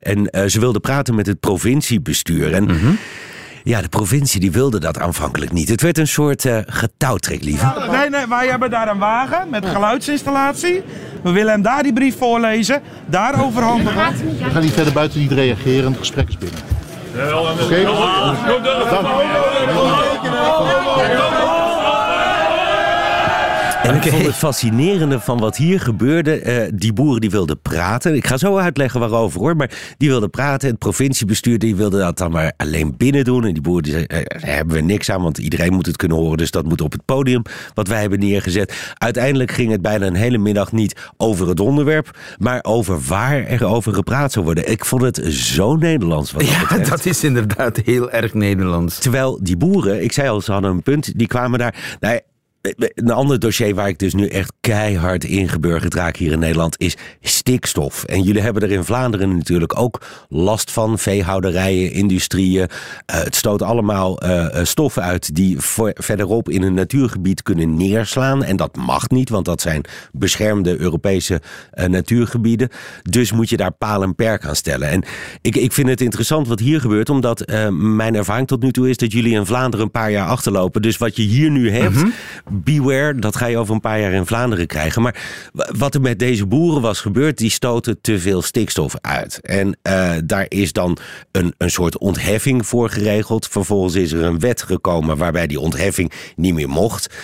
En 0.00 0.30
eh, 0.30 0.46
ze 0.46 0.60
wilden 0.60 0.80
praten 0.80 1.14
met 1.14 1.26
het 1.26 1.40
provinciebestuur. 1.40 2.52
En 2.52 2.68
ja, 3.66 3.80
de 3.80 3.88
provincie 3.88 4.40
die 4.40 4.52
wilde 4.52 4.80
dat 4.80 4.98
aanvankelijk 4.98 5.52
niet. 5.52 5.68
Het 5.68 5.80
werd 5.80 5.98
een 5.98 6.08
soort 6.08 6.44
eh 6.44 6.58
getouwtrek, 6.66 7.42
lieve. 7.42 7.72
Nee, 7.90 8.10
nee, 8.10 8.26
wij 8.28 8.48
hebben 8.48 8.70
daar 8.70 8.88
een 8.88 8.98
wagen 8.98 9.50
met 9.50 9.66
geluidsinstallatie. 9.66 10.82
We 11.22 11.30
willen 11.30 11.52
hem 11.52 11.62
daar 11.62 11.82
die 11.82 11.92
brief 11.92 12.18
voorlezen, 12.18 12.82
daar 13.06 13.44
overhandigen. 13.44 14.14
We 14.42 14.50
gaan 14.50 14.62
niet 14.62 14.72
verder 14.72 14.92
buiten 14.92 15.20
niet 15.20 15.32
reageren, 15.32 15.90
het 15.90 15.98
gesprek 15.98 16.28
is 16.28 16.38
binnen. 16.38 16.60
Oké? 17.62 17.84
Dank. 18.90 19.06
En 23.86 23.94
ik 23.94 24.02
vond 24.02 24.24
het 24.26 24.34
fascinerende 24.34 25.20
van 25.20 25.38
wat 25.38 25.56
hier 25.56 25.80
gebeurde. 25.80 26.34
eh, 26.40 26.72
die 26.74 26.92
boeren 26.92 27.20
die 27.20 27.30
wilden 27.30 27.60
praten. 27.60 28.14
Ik 28.14 28.26
ga 28.26 28.36
zo 28.36 28.56
uitleggen 28.56 29.00
waarover 29.00 29.40
hoor. 29.40 29.56
Maar 29.56 29.70
die 29.98 30.08
wilden 30.08 30.30
praten. 30.30 30.68
Het 30.68 30.78
provinciebestuur 30.78 31.58
die 31.58 31.76
wilde 31.76 31.98
dat 31.98 32.18
dan 32.18 32.30
maar 32.30 32.52
alleen 32.56 32.94
binnen 32.96 33.24
doen. 33.24 33.44
En 33.44 33.52
die 33.52 33.62
boeren 33.62 33.82
die 33.82 33.92
zeiden, 33.92 34.18
eh, 34.18 34.40
daar 34.40 34.54
hebben 34.54 34.74
we 34.76 34.82
niks 34.82 35.10
aan. 35.10 35.22
Want 35.22 35.38
iedereen 35.38 35.72
moet 35.72 35.86
het 35.86 35.96
kunnen 35.96 36.16
horen. 36.16 36.38
Dus 36.38 36.50
dat 36.50 36.64
moet 36.64 36.80
op 36.80 36.92
het 36.92 37.04
podium 37.04 37.42
wat 37.74 37.88
wij 37.88 38.00
hebben 38.00 38.18
neergezet. 38.18 38.92
Uiteindelijk 38.94 39.50
ging 39.50 39.70
het 39.70 39.82
bijna 39.82 40.06
een 40.06 40.14
hele 40.14 40.38
middag 40.38 40.72
niet 40.72 40.96
over 41.16 41.48
het 41.48 41.60
onderwerp. 41.60 42.18
Maar 42.38 42.58
over 42.62 43.00
waar 43.08 43.44
er 43.46 43.64
over 43.64 43.94
gepraat 43.94 44.32
zou 44.32 44.44
worden. 44.44 44.70
Ik 44.70 44.84
vond 44.84 45.02
het 45.02 45.20
zo 45.28 45.76
Nederlands 45.76 46.32
wat 46.32 46.40
dat 46.42 46.50
Ja, 46.50 46.60
betreft. 46.60 46.90
dat 46.90 47.04
is 47.06 47.24
inderdaad 47.24 47.76
heel 47.84 48.10
erg 48.10 48.34
Nederlands. 48.34 48.98
Terwijl 48.98 49.38
die 49.42 49.56
boeren, 49.56 50.02
ik 50.04 50.12
zei 50.12 50.28
al, 50.28 50.40
ze 50.40 50.52
hadden 50.52 50.70
een 50.70 50.82
punt, 50.82 51.12
die 51.18 51.26
kwamen 51.26 51.58
daar. 51.58 51.96
Nou, 52.00 52.20
een 52.76 53.10
ander 53.10 53.38
dossier 53.38 53.74
waar 53.74 53.88
ik 53.88 53.98
dus 53.98 54.14
nu 54.14 54.26
echt 54.26 54.52
keihard 54.60 55.24
ingeburgerd 55.24 55.94
raak 55.94 56.16
hier 56.16 56.32
in 56.32 56.38
Nederland 56.38 56.80
is 56.80 56.96
stikstof. 57.20 58.04
En 58.04 58.22
jullie 58.22 58.42
hebben 58.42 58.62
er 58.62 58.70
in 58.70 58.84
Vlaanderen 58.84 59.36
natuurlijk 59.36 59.78
ook 59.78 60.00
last 60.28 60.70
van. 60.70 60.98
Veehouderijen, 60.98 61.92
industrieën. 61.92 62.68
Eh, 63.06 63.22
het 63.22 63.34
stoot 63.34 63.62
allemaal 63.62 64.18
eh, 64.18 64.58
eh, 64.60 64.66
stoffen 64.66 65.02
uit 65.02 65.34
die 65.34 65.56
verderop 65.94 66.48
in 66.48 66.62
een 66.62 66.74
natuurgebied 66.74 67.42
kunnen 67.42 67.76
neerslaan. 67.76 68.44
En 68.44 68.56
dat 68.56 68.76
mag 68.76 69.08
niet, 69.08 69.28
want 69.28 69.44
dat 69.44 69.60
zijn 69.60 69.84
beschermde 70.12 70.80
Europese 70.80 71.40
natuurgebieden. 71.86 72.68
Dus 73.02 73.32
moet 73.32 73.48
je 73.48 73.56
daar 73.56 73.72
paal 73.72 74.02
en 74.02 74.14
perk 74.14 74.44
aan 74.46 74.56
stellen. 74.56 74.88
En 74.88 75.04
ik, 75.40 75.56
ik 75.56 75.72
vind 75.72 75.88
het 75.88 76.00
interessant 76.00 76.48
wat 76.48 76.58
hier 76.58 76.80
gebeurt, 76.80 77.10
omdat 77.10 77.44
mijn 77.70 78.14
ervaring 78.14 78.46
tot 78.46 78.62
nu 78.62 78.72
toe 78.72 78.88
is 78.88 78.96
dat 78.96 79.12
jullie 79.12 79.34
in 79.34 79.46
Vlaanderen 79.46 79.84
een 79.84 79.90
paar 79.90 80.10
jaar 80.10 80.28
achterlopen. 80.28 80.82
Dus 80.82 80.96
wat 80.96 81.16
je 81.16 81.22
hier 81.22 81.50
nu 81.50 81.70
hebt, 81.70 82.04
beware, 82.64 83.14
dat 83.14 83.36
ga 83.36 83.46
je 83.46 83.58
over 83.58 83.74
een 83.74 83.80
paar 83.80 84.00
jaar 84.00 84.12
in 84.12 84.26
Vlaanderen 84.26 84.66
krijgen. 84.66 85.02
Maar 85.02 85.24
wa- 85.52 85.68
wat 85.78 85.94
er 85.94 86.00
met 86.00 86.18
deze 86.18 86.46
boeren 86.46 86.82
was 86.82 87.00
gebeurd, 87.00 87.38
die 87.38 87.50
stoten 87.50 87.98
te 88.00 88.18
veel 88.20 88.42
stikstof 88.42 88.94
uit. 89.00 89.40
En 89.42 89.78
eh, 89.82 90.12
daar 90.24 90.46
is 90.48 90.72
dan 90.72 90.96
een, 91.32 91.54
een 91.58 91.70
soort 91.70 91.98
ontheffing 91.98 92.66
voor 92.66 92.90
geregeld. 92.90 93.48
Vervolgens 93.48 93.94
is 93.94 94.12
er 94.12 94.22
een 94.24 94.38
wet 94.40 94.62
gekomen 94.62 95.16
waarbij 95.16 95.46
die 95.46 95.60
ontheffing 95.60 96.12
niet 96.36 96.54
meer 96.54 96.68
mocht. 96.68 97.14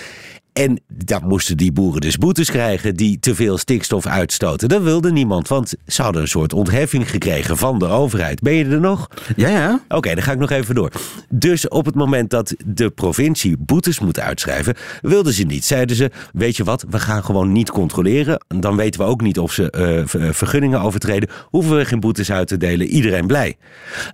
En 0.53 0.81
daar 0.89 1.27
moesten 1.27 1.57
die 1.57 1.73
boeren 1.73 2.01
dus 2.01 2.17
boetes 2.17 2.51
krijgen 2.51 2.97
die 2.97 3.19
te 3.19 3.35
veel 3.35 3.59
stikstof 3.59 4.07
uitstoten. 4.07 4.69
Dat 4.69 4.83
wilde 4.83 5.13
niemand, 5.13 5.49
want 5.49 5.75
ze 5.87 6.03
hadden 6.03 6.23
een 6.23 6.29
soort 6.29 6.53
ontheffing 6.53 7.11
gekregen 7.11 7.57
van 7.57 7.79
de 7.79 7.87
overheid. 7.87 8.41
Ben 8.41 8.53
je 8.55 8.65
er 8.65 8.81
nog? 8.81 9.09
Ja, 9.37 9.49
ja. 9.49 9.81
Oké, 9.89 10.15
dan 10.15 10.23
ga 10.23 10.33
ik 10.33 10.39
nog 10.39 10.51
even 10.51 10.75
door. 10.75 10.91
Dus 11.29 11.69
op 11.69 11.85
het 11.87 11.95
moment 11.95 12.31
dat 12.31 12.55
de 12.67 12.91
provincie 12.91 13.57
boetes 13.59 13.99
moet 14.01 14.21
uitschrijven, 14.21 14.75
wilden 15.01 15.33
ze 15.33 15.45
niet. 15.45 15.65
Zeiden 15.65 15.97
ze, 15.97 16.11
weet 16.33 16.57
je 16.57 16.65
wat, 16.65 16.85
we 16.91 16.99
gaan 16.99 17.25
gewoon 17.25 17.53
niet 17.53 17.71
controleren. 17.71 18.45
Dan 18.49 18.77
weten 18.77 19.01
we 19.01 19.07
ook 19.07 19.21
niet 19.21 19.39
of 19.39 19.53
ze 19.53 19.71
eh, 19.71 20.03
ver- 20.05 20.35
vergunningen 20.35 20.81
overtreden. 20.81 21.29
Hoeven 21.45 21.77
we 21.77 21.85
geen 21.85 22.01
boetes 22.01 22.33
uit 22.33 22.49
te 22.49 22.57
delen, 22.57 22.87
iedereen 22.87 23.27
blij. 23.27 23.57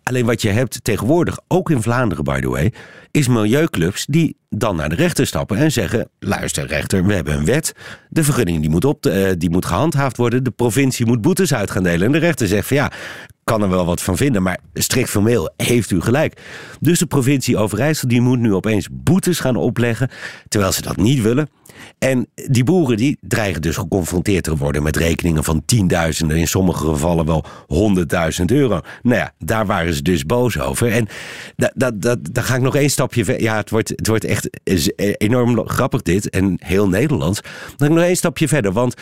Alleen 0.02 0.26
wat 0.26 0.42
je 0.42 0.48
hebt 0.48 0.84
tegenwoordig, 0.84 1.38
ook 1.48 1.70
in 1.70 1.82
Vlaanderen 1.82 2.24
by 2.24 2.40
the 2.40 2.48
way, 2.48 2.72
is 3.10 3.28
milieuclubs 3.28 4.06
die 4.06 4.36
dan 4.50 4.76
naar 4.76 4.88
de 4.88 4.94
rechter 4.94 5.26
stappen 5.26 5.56
en 5.56 5.72
zeggen, 5.72 6.08
luister 6.28 6.66
rechter, 6.66 7.06
we 7.06 7.14
hebben 7.14 7.34
een 7.34 7.44
wet. 7.44 7.74
De 8.08 8.24
vergunning 8.24 8.60
die 8.60 8.70
moet, 8.70 8.84
op, 8.84 9.06
eh, 9.06 9.30
die 9.38 9.50
moet 9.50 9.66
gehandhaafd 9.66 10.16
worden. 10.16 10.44
De 10.44 10.50
provincie 10.50 11.06
moet 11.06 11.20
boetes 11.20 11.54
uit 11.54 11.70
gaan 11.70 11.82
delen. 11.82 12.06
En 12.06 12.12
de 12.12 12.18
rechter 12.18 12.46
zegt 12.46 12.66
van 12.66 12.76
ja, 12.76 12.92
kan 13.48 13.62
er 13.62 13.68
wel 13.68 13.86
wat 13.86 14.02
van 14.02 14.16
vinden, 14.16 14.42
maar 14.42 14.58
strikt 14.74 15.10
formeel 15.10 15.50
heeft 15.56 15.90
u 15.90 16.00
gelijk. 16.00 16.40
Dus 16.80 16.98
de 16.98 17.06
provincie 17.06 17.56
Overijssel 17.56 18.08
die 18.08 18.20
moet 18.20 18.38
nu 18.38 18.54
opeens 18.54 18.88
boetes 18.90 19.40
gaan 19.40 19.56
opleggen, 19.56 20.10
terwijl 20.48 20.72
ze 20.72 20.82
dat 20.82 20.96
niet 20.96 21.22
willen. 21.22 21.48
En 21.98 22.26
die 22.34 22.64
boeren 22.64 22.96
die 22.96 23.18
dreigen 23.20 23.62
dus 23.62 23.76
geconfronteerd 23.76 24.44
te 24.44 24.56
worden 24.56 24.82
met 24.82 24.96
rekeningen 24.96 25.44
van 25.44 25.62
tienduizenden, 25.64 26.36
in 26.36 26.48
sommige 26.48 26.86
gevallen 26.86 27.26
wel 27.26 27.44
honderdduizend 27.66 28.50
euro. 28.50 28.80
Nou 29.02 29.16
ja, 29.16 29.32
daar 29.38 29.66
waren 29.66 29.94
ze 29.94 30.02
dus 30.02 30.24
boos 30.24 30.60
over. 30.60 30.92
En 30.92 31.08
da, 31.56 31.72
da, 31.74 31.90
da, 31.90 32.16
daar 32.30 32.44
ga 32.44 32.54
ik 32.54 32.62
nog 32.62 32.76
één 32.76 32.90
stapje 32.90 33.24
verder. 33.24 33.42
Ja, 33.42 33.56
het 33.56 33.70
wordt, 33.70 33.88
het 33.88 34.06
wordt 34.06 34.24
echt 34.24 34.48
enorm 35.16 35.68
grappig 35.68 36.02
dit 36.02 36.30
en 36.30 36.56
heel 36.58 36.88
Nederlands. 36.88 37.40
Dan 37.40 37.52
ga 37.76 37.84
ik 37.84 37.90
nog 37.90 38.04
één 38.04 38.16
stapje 38.16 38.48
verder, 38.48 38.72
want 38.72 38.94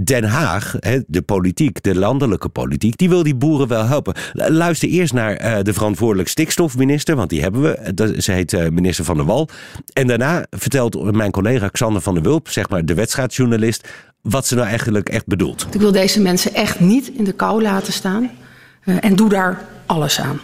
Den 0.00 0.24
Haag, 0.24 0.74
de 1.06 1.22
politiek, 1.22 1.82
de 1.82 1.94
landelijke 1.94 2.48
politiek, 2.48 2.96
die 2.98 3.08
wil 3.08 3.22
die 3.22 3.34
boeren 3.34 3.68
wel 3.68 3.84
helpen. 3.84 4.14
Luister 4.32 4.88
eerst 4.88 5.12
naar 5.12 5.32
eh, 5.36 5.62
de 5.62 5.72
verantwoordelijk 5.72 6.28
stikstofminister, 6.28 7.16
want 7.16 7.30
die 7.30 7.42
hebben 7.42 7.62
we. 7.62 8.14
Ze 8.22 8.32
heet 8.32 8.52
eh, 8.52 8.68
minister 8.68 9.04
Van 9.04 9.16
der 9.16 9.26
Wal. 9.26 9.48
En 9.92 10.06
daarna 10.06 10.46
vertelt 10.50 11.12
mijn 11.12 11.30
collega 11.30 11.68
Xander 11.68 12.02
van 12.02 12.14
der 12.14 12.22
Wulp, 12.22 12.48
zeg 12.48 12.68
maar 12.68 12.84
de 12.84 12.94
wedstrijdjournalist, 12.94 13.88
wat 14.22 14.46
ze 14.46 14.54
nou 14.54 14.66
eigenlijk 14.66 15.08
echt 15.08 15.26
bedoelt. 15.26 15.66
Ik 15.70 15.80
wil 15.80 15.92
deze 15.92 16.20
mensen 16.20 16.54
echt 16.54 16.80
niet 16.80 17.08
in 17.08 17.24
de 17.24 17.32
kou 17.32 17.62
laten 17.62 17.92
staan. 17.92 18.30
eh, 18.84 18.94
en 19.00 19.16
doe 19.16 19.28
daar 19.28 19.64
alles 19.86 20.20
aan. 20.20 20.40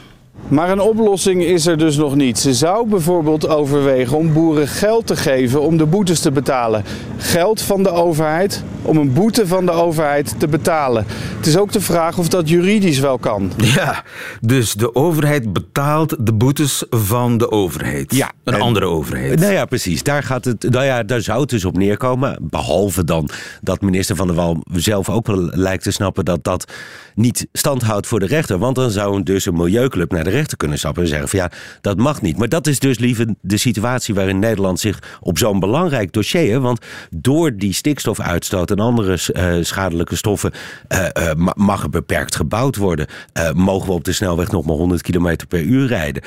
Maar 0.53 0.71
een 0.71 0.81
oplossing 0.81 1.45
is 1.45 1.67
er 1.67 1.79
dus 1.79 1.97
nog 1.97 2.15
niet. 2.15 2.39
Ze 2.39 2.55
zou 2.55 2.89
bijvoorbeeld 2.89 3.49
overwegen 3.49 4.17
om 4.17 4.33
boeren 4.33 4.69
geld 4.69 5.07
te 5.07 5.17
geven 5.17 5.63
om 5.63 5.77
de 5.77 5.87
boetes 5.87 6.21
te 6.21 6.31
betalen. 6.31 6.85
Geld 7.17 7.63
van 7.63 7.83
de 7.83 7.91
overheid 7.91 8.65
om 8.83 8.97
een 8.97 9.13
boete 9.13 9.47
van 9.47 9.67
de 9.67 9.73
overheid 9.73 10.35
te 10.39 10.49
betalen. 10.49 11.05
Het 11.37 11.47
is 11.47 11.57
ook 11.57 11.73
de 11.73 11.81
vraag 11.81 12.19
of 12.19 12.29
dat 12.29 12.49
juridisch 12.49 12.99
wel 12.99 13.19
kan. 13.19 13.53
Ja, 13.57 14.03
dus 14.41 14.73
de 14.73 14.95
overheid 14.95 15.53
betaalt 15.53 16.17
de 16.27 16.33
boetes 16.33 16.85
van 16.91 17.39
de 17.39 17.51
overheid. 17.51 18.15
Ja, 18.15 18.33
Een 18.45 18.55
en- 18.55 18.61
andere 18.61 18.87
overheid. 18.87 19.41
Nou 19.41 19.53
ja, 19.53 19.65
precies. 19.65 20.03
Daar, 20.03 20.23
gaat 20.23 20.45
het, 20.45 20.71
nou 20.71 20.85
ja, 20.85 21.03
daar 21.03 21.21
zou 21.21 21.41
het 21.41 21.51
dus 21.51 21.65
op 21.65 21.77
neerkomen. 21.77 22.39
Behalve 22.41 23.05
dan 23.05 23.29
dat 23.61 23.81
minister 23.81 24.17
Van 24.17 24.27
der 24.27 24.37
Wal 24.37 24.57
zelf 24.73 25.09
ook 25.09 25.27
wel 25.27 25.51
lijkt 25.51 25.83
te 25.83 25.91
snappen 25.91 26.25
dat 26.25 26.45
dat 26.45 26.73
niet 27.15 27.47
stand 27.53 27.83
houdt 27.83 28.07
voor 28.07 28.21
de 28.21 28.27
rechter. 28.27 28.59
Want 28.59 28.77
dan 28.77 28.91
zou 28.91 29.23
dus 29.23 29.47
een 29.47 29.57
milieuclub 29.57 30.13
naar 30.13 30.25
de 30.25 30.31
rechter 30.31 30.41
kunnen 30.57 30.79
stappen 30.79 31.03
en 31.03 31.09
zeggen 31.09 31.29
van 31.29 31.39
ja, 31.39 31.51
dat 31.81 31.97
mag 31.97 32.23
niet. 32.23 32.37
Maar 32.39 32.49
dat 32.49 32.67
is 32.67 32.79
dus 32.79 32.99
liever 32.99 33.27
de 33.41 33.57
situatie 33.57 34.15
waarin 34.15 34.39
Nederland 34.39 34.81
zich 34.81 34.99
op 35.21 35.39
zo'n 35.39 35.61
belangrijk 35.61 36.13
dossier, 36.13 36.61
want 36.61 36.81
door 37.11 37.57
die 37.57 37.73
stikstofuitstoot 37.73 38.71
en 38.71 38.79
andere 38.79 39.19
eh, 39.33 39.55
schadelijke 39.61 40.17
stoffen 40.17 40.53
eh, 40.89 41.07
eh, 41.13 41.37
ma- 41.37 41.55
mag 41.57 41.83
er 41.83 41.91
beperkt 41.91 42.37
gebouwd 42.37 42.77
worden. 42.77 43.07
Mogen 43.55 43.87
we 43.87 43.93
op 43.93 44.05
de 44.05 44.13
snelweg 44.13 44.51
nog 44.51 44.65
maar 44.65 44.77
100 44.77 45.03
km 45.03 45.37
per 45.49 45.61
uur 45.63 45.87
rijden? 45.87 46.23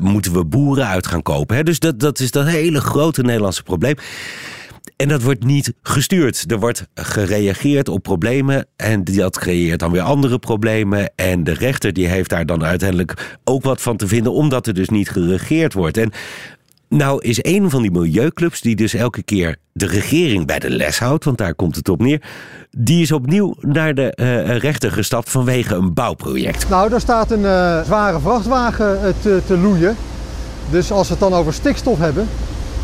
Moeten 0.00 0.32
we 0.32 0.44
boeren 0.44 0.86
uit 0.86 1.06
gaan 1.06 1.22
kopen? 1.22 1.56
Hè? 1.56 1.62
Dus 1.62 1.78
dat, 1.78 2.00
dat 2.00 2.20
is 2.20 2.30
dat 2.30 2.46
hele 2.46 2.80
grote 2.80 3.22
Nederlandse 3.22 3.62
probleem. 3.62 3.94
En 4.96 5.08
dat 5.08 5.22
wordt 5.22 5.44
niet 5.44 5.72
gestuurd. 5.82 6.44
Er 6.46 6.58
wordt 6.58 6.86
gereageerd 6.94 7.88
op 7.88 8.02
problemen 8.02 8.66
en 8.76 9.04
dat 9.04 9.38
creëert 9.38 9.78
dan 9.78 9.90
weer 9.90 10.02
andere 10.02 10.38
problemen. 10.38 11.12
En 11.16 11.44
de 11.44 11.52
rechter 11.52 11.92
die 11.92 12.06
heeft 12.06 12.30
daar 12.30 12.46
dan 12.46 12.64
uiteindelijk 12.64 13.38
ook 13.44 13.62
wat 13.62 13.82
van 13.82 13.96
te 13.96 14.08
vinden, 14.08 14.32
omdat 14.32 14.66
er 14.66 14.74
dus 14.74 14.88
niet 14.88 15.10
geregeerd 15.10 15.72
wordt. 15.72 15.96
En 15.96 16.12
nou 16.88 17.22
is 17.22 17.38
een 17.44 17.70
van 17.70 17.82
die 17.82 17.90
milieuclubs 17.90 18.60
die 18.60 18.76
dus 18.76 18.94
elke 18.94 19.22
keer 19.22 19.56
de 19.72 19.86
regering 19.86 20.46
bij 20.46 20.58
de 20.58 20.70
les 20.70 20.98
houdt, 20.98 21.24
want 21.24 21.38
daar 21.38 21.54
komt 21.54 21.76
het 21.76 21.88
op 21.88 22.00
neer, 22.00 22.22
die 22.70 23.02
is 23.02 23.12
opnieuw 23.12 23.54
naar 23.60 23.94
de 23.94 24.14
eh, 24.14 24.56
rechter 24.56 24.92
gestapt 24.92 25.30
vanwege 25.30 25.74
een 25.74 25.94
bouwproject. 25.94 26.68
Nou, 26.68 26.90
daar 26.90 27.00
staat 27.00 27.30
een 27.30 27.44
eh, 27.44 27.84
zware 27.84 28.20
vrachtwagen 28.20 29.04
eh, 29.04 29.12
te, 29.22 29.40
te 29.46 29.58
loeien. 29.58 29.96
Dus 30.70 30.90
als 30.90 31.06
we 31.06 31.12
het 31.12 31.22
dan 31.22 31.34
over 31.34 31.52
stikstof 31.52 31.98
hebben, 31.98 32.28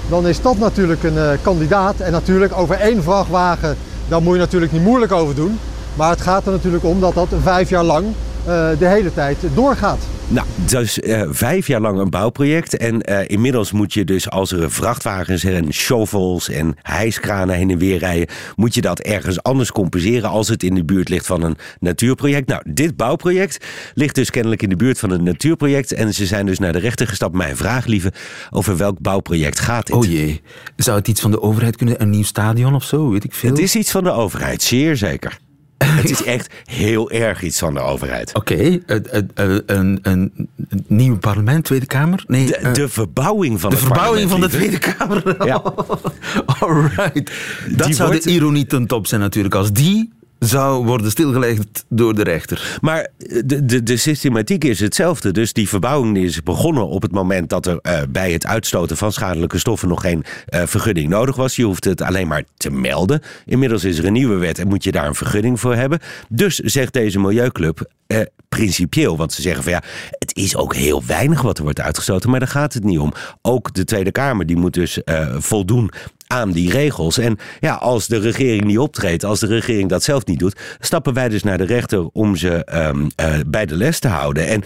dan 0.08 0.26
is 0.26 0.42
dat 0.42 0.58
natuurlijk 0.58 1.02
een 1.02 1.18
eh, 1.18 1.30
kandidaat. 1.42 2.00
En 2.00 2.12
natuurlijk 2.12 2.58
over 2.58 2.76
één 2.76 3.02
vrachtwagen, 3.02 3.76
daar 4.08 4.22
moet 4.22 4.34
je 4.34 4.40
natuurlijk 4.40 4.72
niet 4.72 4.82
moeilijk 4.82 5.12
over 5.12 5.34
doen. 5.34 5.58
Maar 5.94 6.10
het 6.10 6.20
gaat 6.20 6.46
er 6.46 6.52
natuurlijk 6.52 6.84
om 6.84 7.00
dat 7.00 7.14
dat 7.14 7.28
vijf 7.42 7.68
jaar 7.68 7.84
lang 7.84 8.06
de 8.44 8.86
hele 8.86 9.12
tijd 9.12 9.38
doorgaat. 9.54 9.98
Nou, 10.32 10.46
dus 10.56 11.00
eh, 11.00 11.22
vijf 11.30 11.66
jaar 11.66 11.80
lang 11.80 11.98
een 11.98 12.10
bouwproject. 12.10 12.76
En 12.76 13.02
eh, 13.02 13.24
inmiddels 13.26 13.72
moet 13.72 13.92
je 13.92 14.04
dus 14.04 14.30
als 14.30 14.52
er 14.52 14.70
vrachtwagens 14.70 15.44
en 15.44 15.72
shovels 15.72 16.48
en 16.48 16.74
hijskranen 16.82 17.54
heen 17.54 17.70
en 17.70 17.78
weer 17.78 17.98
rijden, 17.98 18.28
moet 18.56 18.74
je 18.74 18.80
dat 18.80 19.00
ergens 19.00 19.42
anders 19.42 19.72
compenseren 19.72 20.30
als 20.30 20.48
het 20.48 20.62
in 20.62 20.74
de 20.74 20.84
buurt 20.84 21.08
ligt 21.08 21.26
van 21.26 21.42
een 21.42 21.56
natuurproject. 21.80 22.48
Nou, 22.48 22.62
dit 22.66 22.96
bouwproject 22.96 23.66
ligt 23.94 24.14
dus 24.14 24.30
kennelijk 24.30 24.62
in 24.62 24.68
de 24.68 24.76
buurt 24.76 24.98
van 24.98 25.10
een 25.10 25.22
natuurproject. 25.22 25.92
En 25.92 26.14
ze 26.14 26.26
zijn 26.26 26.46
dus 26.46 26.58
naar 26.58 26.72
de 26.72 26.78
rechter 26.78 27.06
gestapt. 27.06 27.34
Mijn 27.34 27.56
vraag, 27.56 27.86
lieve, 27.86 28.12
over 28.50 28.76
welk 28.76 28.98
bouwproject 29.00 29.60
gaat 29.60 29.86
dit? 29.86 29.96
Oh 29.96 30.04
jee. 30.04 30.40
Zou 30.76 30.98
het 30.98 31.08
iets 31.08 31.20
van 31.20 31.30
de 31.30 31.42
overheid 31.42 31.76
kunnen? 31.76 32.02
Een 32.02 32.10
nieuw 32.10 32.22
stadion 32.22 32.74
of 32.74 32.84
zo? 32.84 33.10
Weet 33.10 33.24
ik 33.24 33.34
veel. 33.34 33.50
Het 33.50 33.58
is 33.58 33.74
iets 33.74 33.90
van 33.90 34.04
de 34.04 34.10
overheid, 34.10 34.62
zeer 34.62 34.96
zeker. 34.96 35.38
Het 35.84 36.10
is 36.10 36.22
echt 36.24 36.52
heel 36.64 37.10
erg 37.10 37.42
iets 37.42 37.58
van 37.58 37.74
de 37.74 37.80
overheid. 37.80 38.34
Oké, 38.34 38.54
het- 38.86 39.10
het- 39.10 39.30
het- 39.34 39.62
een, 39.66 39.98
een, 40.02 40.32
een 40.68 40.84
nieuw 40.86 41.18
parlement, 41.18 41.64
Tweede 41.64 41.86
Kamer? 41.86 42.24
Nee, 42.26 42.46
De, 42.46 42.56
eh, 42.56 42.72
de 42.72 42.88
verbouwing 42.88 43.60
van 43.60 43.70
de 43.70 43.76
het 43.76 43.84
verbouwing 43.84 44.30
van 44.30 44.40
de 44.40 44.48
Tweede 44.48 44.78
Kamer. 44.78 45.46
Ja. 45.46 45.62
Alright. 46.60 47.30
Dat 47.76 47.86
Die 47.86 47.94
zou 47.94 48.08
wordt- 48.08 48.24
de 48.24 48.30
ironie 48.30 48.66
ten 48.66 48.86
top 48.86 49.06
zijn 49.06 49.20
natuurlijk. 49.20 49.54
Als 49.54 49.72
die 49.72 50.12
zou 50.40 50.84
worden 50.84 51.10
stilgelegd 51.10 51.84
door 51.88 52.14
de 52.14 52.22
rechter. 52.22 52.78
Maar 52.80 53.08
de, 53.44 53.64
de, 53.64 53.82
de 53.82 53.96
systematiek 53.96 54.64
is 54.64 54.80
hetzelfde. 54.80 55.32
Dus 55.32 55.52
die 55.52 55.68
verbouwing 55.68 56.16
is 56.16 56.42
begonnen 56.42 56.88
op 56.88 57.02
het 57.02 57.12
moment 57.12 57.48
dat 57.48 57.66
er 57.66 57.78
eh, 57.82 58.02
bij 58.08 58.32
het 58.32 58.46
uitstoten 58.46 58.96
van 58.96 59.12
schadelijke 59.12 59.58
stoffen 59.58 59.88
nog 59.88 60.00
geen 60.00 60.24
eh, 60.46 60.62
vergunning 60.66 61.08
nodig 61.08 61.36
was. 61.36 61.56
Je 61.56 61.64
hoeft 61.64 61.84
het 61.84 62.02
alleen 62.02 62.28
maar 62.28 62.44
te 62.56 62.70
melden. 62.70 63.22
Inmiddels 63.46 63.84
is 63.84 63.98
er 63.98 64.04
een 64.04 64.12
nieuwe 64.12 64.36
wet 64.36 64.58
en 64.58 64.68
moet 64.68 64.84
je 64.84 64.92
daar 64.92 65.06
een 65.06 65.14
vergunning 65.14 65.60
voor 65.60 65.74
hebben. 65.74 65.98
Dus 66.28 66.56
zegt 66.56 66.92
deze 66.92 67.18
milieuclub. 67.18 67.90
Eh, 68.06 68.20
principieel, 68.56 69.16
want 69.16 69.32
ze 69.32 69.42
zeggen 69.42 69.62
van 69.62 69.72
ja, 69.72 69.82
het 70.18 70.36
is 70.36 70.56
ook 70.56 70.74
heel 70.74 71.02
weinig 71.06 71.42
wat 71.42 71.58
er 71.58 71.64
wordt 71.64 71.80
uitgestoten, 71.80 72.30
maar 72.30 72.38
daar 72.38 72.48
gaat 72.48 72.74
het 72.74 72.84
niet 72.84 72.98
om. 72.98 73.12
Ook 73.42 73.74
de 73.74 73.84
Tweede 73.84 74.12
Kamer 74.12 74.46
die 74.46 74.56
moet 74.56 74.74
dus 74.74 75.04
eh, 75.04 75.34
voldoen 75.38 75.90
aan 76.26 76.52
die 76.52 76.70
regels. 76.70 77.18
En 77.18 77.38
ja, 77.60 77.74
als 77.74 78.06
de 78.06 78.18
regering 78.18 78.64
niet 78.64 78.78
optreedt, 78.78 79.24
als 79.24 79.40
de 79.40 79.46
regering 79.46 79.88
dat 79.88 80.02
zelf 80.02 80.26
niet 80.26 80.38
doet, 80.38 80.60
stappen 80.78 81.14
wij 81.14 81.28
dus 81.28 81.42
naar 81.42 81.58
de 81.58 81.64
rechter 81.64 82.08
om 82.12 82.36
ze 82.36 82.64
ehm, 82.64 83.08
eh, 83.16 83.34
bij 83.46 83.66
de 83.66 83.76
les 83.76 83.98
te 83.98 84.08
houden. 84.08 84.46
En 84.46 84.62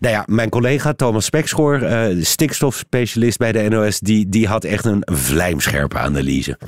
nou 0.00 0.14
ja, 0.14 0.22
mijn 0.26 0.48
collega 0.48 0.92
Thomas 0.92 1.24
Spekschoor, 1.24 1.82
eh, 1.82 2.24
stikstofspecialist 2.24 3.38
bij 3.38 3.52
de 3.52 3.68
NOS, 3.68 4.00
die, 4.00 4.28
die 4.28 4.46
had 4.46 4.64
echt 4.64 4.84
een 4.84 5.02
vlijmscherpe 5.04 5.98
analyse. 5.98 6.58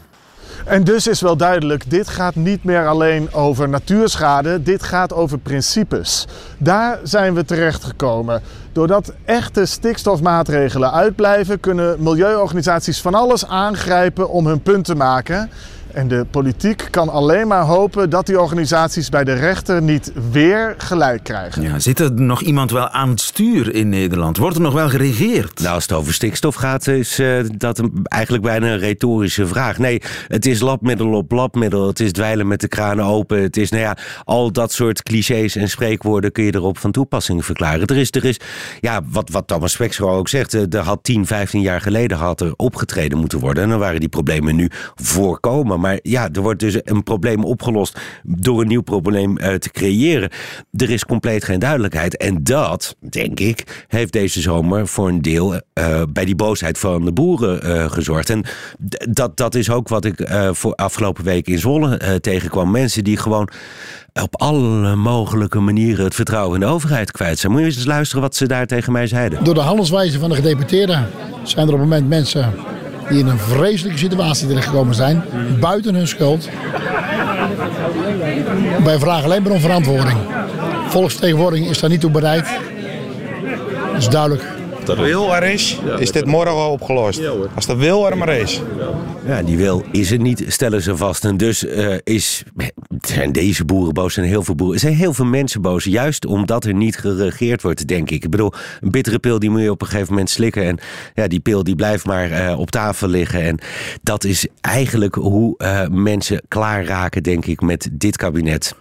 En 0.66 0.84
dus 0.84 1.06
is 1.06 1.20
wel 1.20 1.36
duidelijk, 1.36 1.90
dit 1.90 2.08
gaat 2.08 2.34
niet 2.34 2.64
meer 2.64 2.86
alleen 2.86 3.32
over 3.32 3.68
natuurschade, 3.68 4.62
dit 4.62 4.82
gaat 4.82 5.12
over 5.12 5.38
principes. 5.38 6.26
Daar 6.58 6.98
zijn 7.02 7.34
we 7.34 7.44
terechtgekomen. 7.44 8.42
Doordat 8.72 9.12
echte 9.24 9.66
stikstofmaatregelen 9.66 10.92
uitblijven, 10.92 11.60
kunnen 11.60 12.02
milieuorganisaties 12.02 13.00
van 13.00 13.14
alles 13.14 13.46
aangrijpen 13.46 14.28
om 14.28 14.46
hun 14.46 14.60
punt 14.62 14.84
te 14.84 14.94
maken. 14.94 15.50
En 15.96 16.08
de 16.08 16.26
politiek 16.30 16.88
kan 16.90 17.08
alleen 17.08 17.46
maar 17.46 17.62
hopen 17.62 18.10
dat 18.10 18.26
die 18.26 18.40
organisaties 18.40 19.08
bij 19.08 19.24
de 19.24 19.32
rechter 19.32 19.82
niet 19.82 20.12
weer 20.30 20.74
gelijk 20.78 21.22
krijgen. 21.22 21.62
Ja, 21.62 21.78
zit 21.78 22.00
er 22.00 22.12
nog 22.12 22.40
iemand 22.40 22.70
wel 22.70 22.88
aan 22.88 23.08
het 23.08 23.20
stuur 23.20 23.74
in 23.74 23.88
Nederland? 23.88 24.36
Wordt 24.36 24.56
er 24.56 24.62
nog 24.62 24.72
wel 24.72 24.88
geregeerd? 24.88 25.60
Nou, 25.60 25.74
als 25.74 25.82
het 25.82 25.92
over 25.92 26.14
stikstof 26.14 26.54
gaat, 26.54 26.86
is 26.86 27.18
eh, 27.18 27.38
dat 27.56 27.78
een, 27.78 28.00
eigenlijk 28.02 28.44
bijna 28.44 28.66
een 28.66 28.78
retorische 28.78 29.46
vraag. 29.46 29.78
Nee, 29.78 30.02
het 30.28 30.46
is 30.46 30.60
labmiddel 30.60 31.12
op 31.12 31.32
labmiddel. 31.32 31.86
Het 31.86 32.00
is 32.00 32.12
dweilen 32.12 32.46
met 32.46 32.60
de 32.60 32.68
kraan 32.68 33.02
open. 33.02 33.42
Het 33.42 33.56
is, 33.56 33.70
nou 33.70 33.82
ja, 33.82 33.96
al 34.24 34.52
dat 34.52 34.72
soort 34.72 35.02
clichés 35.02 35.56
en 35.56 35.68
spreekwoorden 35.68 36.32
kun 36.32 36.44
je 36.44 36.54
erop 36.54 36.78
van 36.78 36.90
toepassing 36.90 37.44
verklaren. 37.44 37.86
Er 37.86 37.96
is, 37.96 38.10
er 38.10 38.24
is 38.24 38.40
ja, 38.80 39.00
wat, 39.06 39.30
wat 39.30 39.46
Thomas 39.46 39.72
Spekschoor 39.72 40.12
ook 40.12 40.28
zegt, 40.28 40.54
eh, 40.54 40.72
er 40.72 40.84
had 40.84 41.04
10, 41.04 41.26
15 41.26 41.60
jaar 41.60 41.80
geleden 41.80 42.16
had 42.16 42.40
er 42.40 42.52
opgetreden 42.56 43.18
moeten 43.18 43.38
worden. 43.38 43.62
En 43.62 43.68
dan 43.68 43.78
waren 43.78 44.00
die 44.00 44.08
problemen 44.08 44.56
nu 44.56 44.70
voorkomen. 44.94 45.84
Maar 45.86 45.98
ja, 46.02 46.28
er 46.32 46.40
wordt 46.40 46.60
dus 46.60 46.78
een 46.84 47.02
probleem 47.02 47.44
opgelost 47.44 48.00
door 48.22 48.60
een 48.60 48.66
nieuw 48.68 48.82
probleem 48.82 49.38
eh, 49.38 49.54
te 49.54 49.70
creëren. 49.70 50.30
Er 50.70 50.90
is 50.90 51.04
compleet 51.04 51.44
geen 51.44 51.58
duidelijkheid. 51.58 52.16
En 52.16 52.42
dat, 52.42 52.96
denk 52.98 53.40
ik, 53.40 53.84
heeft 53.88 54.12
deze 54.12 54.40
zomer 54.40 54.88
voor 54.88 55.08
een 55.08 55.22
deel 55.22 55.60
eh, 55.72 56.02
bij 56.12 56.24
die 56.24 56.34
boosheid 56.34 56.78
van 56.78 57.04
de 57.04 57.12
boeren 57.12 57.62
eh, 57.62 57.90
gezorgd. 57.90 58.30
En 58.30 58.44
dat, 59.10 59.36
dat 59.36 59.54
is 59.54 59.70
ook 59.70 59.88
wat 59.88 60.04
ik 60.04 60.28
voor 60.52 60.74
afgelopen 60.74 61.24
week 61.24 61.46
in 61.46 61.58
Zwolle 61.58 62.20
tegenkwam. 62.20 62.70
Mensen 62.70 63.04
die 63.04 63.16
gewoon 63.16 63.48
op 64.22 64.40
alle 64.40 64.96
mogelijke 64.96 65.60
manieren 65.60 66.04
het 66.04 66.14
vertrouwen 66.14 66.54
in 66.54 66.66
de 66.66 66.72
overheid 66.72 67.10
kwijt 67.10 67.38
zijn. 67.38 67.52
Moet 67.52 67.60
je 67.60 67.66
eens 67.66 67.84
luisteren 67.84 68.22
wat 68.22 68.36
ze 68.36 68.46
daar 68.46 68.66
tegen 68.66 68.92
mij 68.92 69.06
zeiden. 69.06 69.44
Door 69.44 69.54
de 69.54 69.60
handelswijze 69.60 70.18
van 70.18 70.28
de 70.28 70.34
gedeputeerden 70.34 71.08
zijn 71.42 71.66
er 71.66 71.74
op 71.74 71.80
het 71.80 71.88
moment 71.88 72.08
mensen 72.08 72.54
die 73.08 73.18
in 73.18 73.26
een 73.26 73.38
vreselijke 73.38 73.98
situatie 73.98 74.48
terechtgekomen 74.48 74.94
zijn, 74.94 75.24
buiten 75.60 75.94
hun 75.94 76.08
schuld. 76.08 76.48
Wij 78.84 78.98
vragen 78.98 79.24
alleen 79.24 79.42
maar 79.42 79.52
om 79.52 79.60
verantwoording. 79.60 80.18
Volksvertegenwoordiging 80.88 81.70
is 81.70 81.80
daar 81.80 81.90
niet 81.90 82.00
toe 82.00 82.10
bereid. 82.10 82.48
Dat 83.92 83.96
is 84.02 84.08
duidelijk. 84.08 84.55
De 84.86 84.96
wil 84.96 85.34
er 85.34 85.42
is, 85.42 85.78
is 85.98 86.12
dit 86.12 86.24
morgen 86.24 86.52
al 86.52 86.70
opgelost. 86.70 87.20
Als 87.54 87.66
de 87.66 87.76
wil 87.76 88.10
er 88.10 88.18
maar 88.18 88.28
is. 88.28 88.62
Ja, 89.26 89.42
die 89.42 89.56
wil 89.56 89.84
is 89.90 90.10
er 90.10 90.18
niet, 90.18 90.44
stellen 90.48 90.82
ze 90.82 90.96
vast. 90.96 91.24
En 91.24 91.36
dus 91.36 91.66
eh, 91.66 91.94
is 92.04 92.42
zijn 93.00 93.32
deze 93.32 93.64
boeren 93.64 93.94
boos, 93.94 94.14
zijn 94.14 94.26
heel 94.26 94.42
veel 94.42 94.54
boeren. 94.54 94.74
Er 94.74 94.80
zijn 94.80 94.94
heel 94.94 95.12
veel 95.12 95.24
mensen 95.24 95.62
boos, 95.62 95.84
juist 95.84 96.26
omdat 96.26 96.64
er 96.64 96.74
niet 96.74 96.96
geregeerd 96.96 97.62
wordt, 97.62 97.88
denk 97.88 98.10
ik. 98.10 98.24
Ik 98.24 98.30
bedoel, 98.30 98.52
een 98.80 98.90
bittere 98.90 99.18
pil 99.18 99.38
die 99.38 99.50
moet 99.50 99.60
je 99.60 99.70
op 99.70 99.80
een 99.80 99.86
gegeven 99.86 100.12
moment 100.12 100.30
slikken. 100.30 100.64
En 100.64 100.78
ja, 101.14 101.28
die 101.28 101.40
pil 101.40 101.64
die 101.64 101.76
blijft 101.76 102.04
maar 102.06 102.30
eh, 102.30 102.58
op 102.58 102.70
tafel 102.70 103.08
liggen. 103.08 103.42
En 103.42 103.58
dat 104.02 104.24
is 104.24 104.46
eigenlijk 104.60 105.14
hoe 105.14 105.54
uh, 105.58 105.86
mensen 105.90 106.42
klaar 106.48 106.84
raken, 106.84 107.22
denk 107.22 107.46
ik, 107.46 107.60
met 107.60 107.88
dit 107.92 108.16
kabinet. 108.16 108.74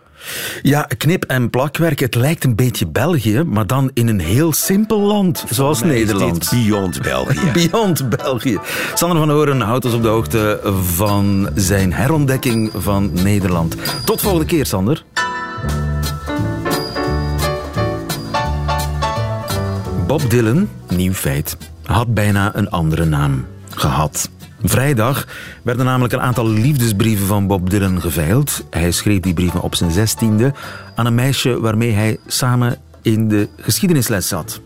Ja, 0.61 0.87
knip- 0.97 1.23
en 1.23 1.49
plakwerk. 1.49 1.99
Het 1.99 2.15
lijkt 2.15 2.43
een 2.43 2.55
beetje 2.55 2.87
België, 2.87 3.43
maar 3.43 3.67
dan 3.67 3.91
in 3.93 4.07
een 4.07 4.19
heel 4.19 4.53
simpel 4.53 4.99
land, 4.99 5.43
zoals 5.49 5.83
Nederland. 5.83 6.49
beyond 6.49 7.01
België. 7.01 7.51
beyond 7.69 8.09
België. 8.09 8.57
Sander 8.93 9.17
van 9.17 9.29
Horen 9.29 9.61
houdt 9.61 9.85
ons 9.85 9.93
op 9.93 10.01
de 10.01 10.07
hoogte 10.07 10.59
van 10.93 11.49
zijn 11.55 11.93
herontdekking 11.93 12.71
van 12.77 13.11
Nederland. 13.23 13.75
Tot 14.05 14.21
volgende 14.21 14.45
keer, 14.45 14.65
Sander. 14.65 15.03
Bob 20.07 20.29
Dylan, 20.29 20.69
nieuw 20.89 21.13
feit, 21.13 21.57
had 21.83 22.13
bijna 22.13 22.55
een 22.55 22.69
andere 22.69 23.05
naam 23.05 23.45
gehad. 23.69 24.29
Vrijdag 24.69 25.27
werden 25.61 25.85
namelijk 25.85 26.13
een 26.13 26.21
aantal 26.21 26.49
liefdesbrieven 26.49 27.27
van 27.27 27.47
Bob 27.47 27.69
Dylan 27.69 28.01
geveild. 28.01 28.65
Hij 28.69 28.91
schreef 28.91 29.19
die 29.19 29.33
brieven 29.33 29.61
op 29.61 29.75
zijn 29.75 29.91
zestiende 29.91 30.53
aan 30.95 31.05
een 31.05 31.15
meisje 31.15 31.59
waarmee 31.59 31.91
hij 31.91 32.17
samen 32.27 32.77
in 33.01 33.27
de 33.27 33.49
geschiedenisles 33.57 34.27
zat. 34.27 34.61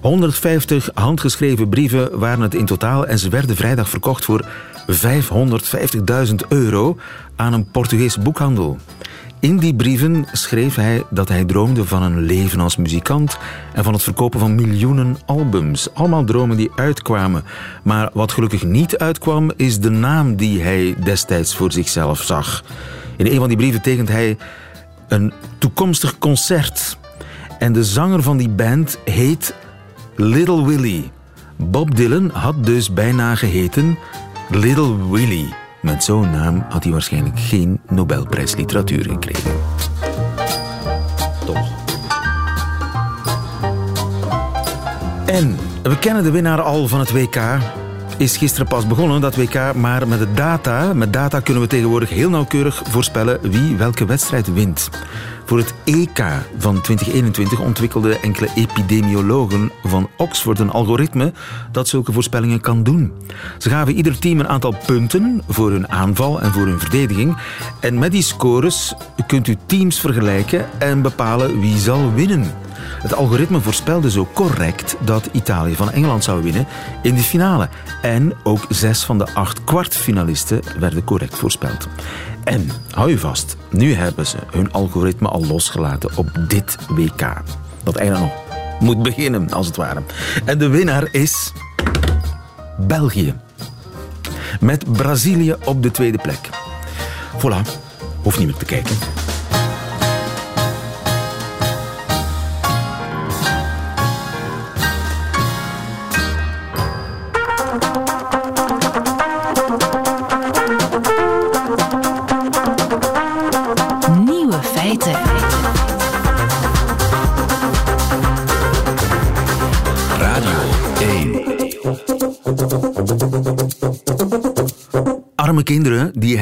150 0.00 0.90
handgeschreven 0.94 1.68
brieven 1.68 2.18
waren 2.18 2.40
het 2.40 2.54
in 2.54 2.66
totaal 2.66 3.06
en 3.06 3.18
ze 3.18 3.28
werden 3.28 3.56
vrijdag 3.56 3.88
verkocht 3.88 4.24
voor 4.24 4.44
550.000 4.90 6.34
euro 6.48 6.96
aan 7.36 7.52
een 7.52 7.70
Portugees 7.70 8.18
boekhandel. 8.18 8.78
In 9.40 9.58
die 9.58 9.74
brieven 9.74 10.26
schreef 10.32 10.74
hij 10.74 11.02
dat 11.10 11.28
hij 11.28 11.44
droomde 11.44 11.84
van 11.84 12.02
een 12.02 12.20
leven 12.20 12.60
als 12.60 12.76
muzikant 12.76 13.38
en 13.72 13.84
van 13.84 13.92
het 13.92 14.02
verkopen 14.02 14.40
van 14.40 14.54
miljoenen 14.54 15.16
albums. 15.26 15.94
Allemaal 15.94 16.24
dromen 16.24 16.56
die 16.56 16.70
uitkwamen. 16.76 17.44
Maar 17.82 18.10
wat 18.12 18.32
gelukkig 18.32 18.64
niet 18.64 18.98
uitkwam, 18.98 19.52
is 19.56 19.80
de 19.80 19.90
naam 19.90 20.36
die 20.36 20.62
hij 20.62 20.94
destijds 21.04 21.56
voor 21.56 21.72
zichzelf 21.72 22.22
zag. 22.22 22.64
In 23.16 23.26
een 23.26 23.38
van 23.38 23.48
die 23.48 23.56
brieven 23.56 23.82
tekent 23.82 24.08
hij 24.08 24.36
een 25.08 25.32
toekomstig 25.58 26.18
concert. 26.18 26.98
En 27.58 27.72
de 27.72 27.84
zanger 27.84 28.22
van 28.22 28.36
die 28.36 28.48
band 28.48 28.98
heet 29.04 29.54
Little 30.16 30.66
Willie. 30.66 31.10
Bob 31.56 31.96
Dylan 31.96 32.30
had 32.32 32.66
dus 32.66 32.92
bijna 32.92 33.34
geheten 33.34 33.98
Little 34.50 35.10
Willie. 35.10 35.48
Met 35.82 36.04
zo'n 36.04 36.30
naam 36.30 36.64
had 36.68 36.82
hij 36.82 36.92
waarschijnlijk 36.92 37.38
geen 37.38 37.80
Nobelprijs 37.88 38.54
literatuur 38.54 39.04
gekregen. 39.04 39.52
Toch. 41.44 41.70
En 45.26 45.56
we 45.82 45.98
kennen 45.98 46.22
de 46.22 46.30
winnaar 46.30 46.60
al 46.60 46.88
van 46.88 46.98
het 47.00 47.12
WK. 47.12 47.36
Is 48.20 48.36
gisteren 48.36 48.66
pas 48.66 48.86
begonnen, 48.86 49.20
dat 49.20 49.36
WK, 49.36 49.74
maar 49.74 50.08
met 50.08 50.18
de 50.18 50.32
data, 50.32 50.92
met 50.94 51.12
data 51.12 51.40
kunnen 51.40 51.62
we 51.62 51.68
tegenwoordig 51.68 52.08
heel 52.08 52.30
nauwkeurig 52.30 52.82
voorspellen 52.88 53.50
wie 53.50 53.76
welke 53.76 54.04
wedstrijd 54.04 54.52
wint. 54.52 54.90
Voor 55.44 55.58
het 55.58 55.74
EK 55.84 56.24
van 56.58 56.80
2021 56.80 57.60
ontwikkelden 57.60 58.22
enkele 58.22 58.48
epidemiologen 58.54 59.70
van 59.84 60.08
Oxford 60.16 60.58
een 60.58 60.70
algoritme 60.70 61.32
dat 61.72 61.88
zulke 61.88 62.12
voorspellingen 62.12 62.60
kan 62.60 62.82
doen. 62.82 63.12
Ze 63.58 63.68
gaven 63.68 63.94
ieder 63.94 64.18
team 64.18 64.40
een 64.40 64.48
aantal 64.48 64.74
punten 64.86 65.42
voor 65.48 65.70
hun 65.70 65.88
aanval 65.88 66.40
en 66.40 66.52
voor 66.52 66.66
hun 66.66 66.80
verdediging. 66.80 67.36
En 67.80 67.98
met 67.98 68.12
die 68.12 68.22
scores 68.22 68.94
kunt 69.26 69.48
u 69.48 69.56
teams 69.66 70.00
vergelijken 70.00 70.66
en 70.78 71.02
bepalen 71.02 71.60
wie 71.60 71.78
zal 71.78 72.12
winnen. 72.12 72.59
Het 73.02 73.14
algoritme 73.14 73.60
voorspelde 73.60 74.10
zo 74.10 74.28
correct 74.34 74.96
dat 75.00 75.28
Italië 75.32 75.74
van 75.74 75.90
Engeland 75.90 76.24
zou 76.24 76.42
winnen 76.42 76.66
in 77.02 77.14
de 77.14 77.22
finale. 77.22 77.68
En 78.02 78.32
ook 78.42 78.66
zes 78.68 79.04
van 79.04 79.18
de 79.18 79.26
acht 79.34 79.64
kwartfinalisten 79.64 80.60
werden 80.78 81.04
correct 81.04 81.38
voorspeld. 81.38 81.88
En 82.44 82.70
hou 82.90 83.10
je 83.10 83.18
vast, 83.18 83.56
nu 83.70 83.94
hebben 83.94 84.26
ze 84.26 84.36
hun 84.50 84.72
algoritme 84.72 85.28
al 85.28 85.46
losgelaten 85.46 86.10
op 86.16 86.30
dit 86.48 86.76
WK. 86.88 87.42
Dat 87.82 87.96
eigenlijk 87.96 88.32
nog 88.32 88.44
moet 88.80 89.02
beginnen, 89.02 89.50
als 89.50 89.66
het 89.66 89.76
ware. 89.76 90.02
En 90.44 90.58
de 90.58 90.68
winnaar 90.68 91.08
is 91.12 91.52
België. 92.78 93.34
Met 94.60 94.92
Brazilië 94.92 95.56
op 95.64 95.82
de 95.82 95.90
tweede 95.90 96.18
plek. 96.18 96.48
Voilà, 97.36 97.68
hoeft 98.22 98.38
niet 98.38 98.46
meer 98.46 98.56
te 98.56 98.64
kijken. 98.64 98.96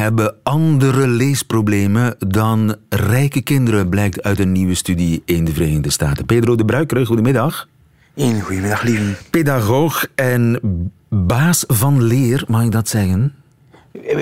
Hebben 0.08 0.34
andere 0.42 1.06
leesproblemen 1.08 2.14
dan 2.18 2.76
rijke 2.88 3.40
kinderen, 3.40 3.88
blijkt 3.88 4.22
uit 4.22 4.38
een 4.38 4.52
nieuwe 4.52 4.74
studie 4.74 5.22
in 5.24 5.44
de 5.44 5.52
Verenigde 5.52 5.90
Staten. 5.90 6.26
Pedro 6.26 6.54
de 6.56 6.64
Bruiker, 6.64 7.06
goedemiddag. 7.06 7.68
Een 8.14 8.40
goedemiddag, 8.40 8.82
lieve. 8.82 9.14
Pedagoog 9.30 10.06
en 10.14 10.60
baas 11.08 11.64
van 11.66 12.02
leer, 12.02 12.44
mag 12.46 12.64
ik 12.64 12.72
dat 12.72 12.88
zeggen? 12.88 13.34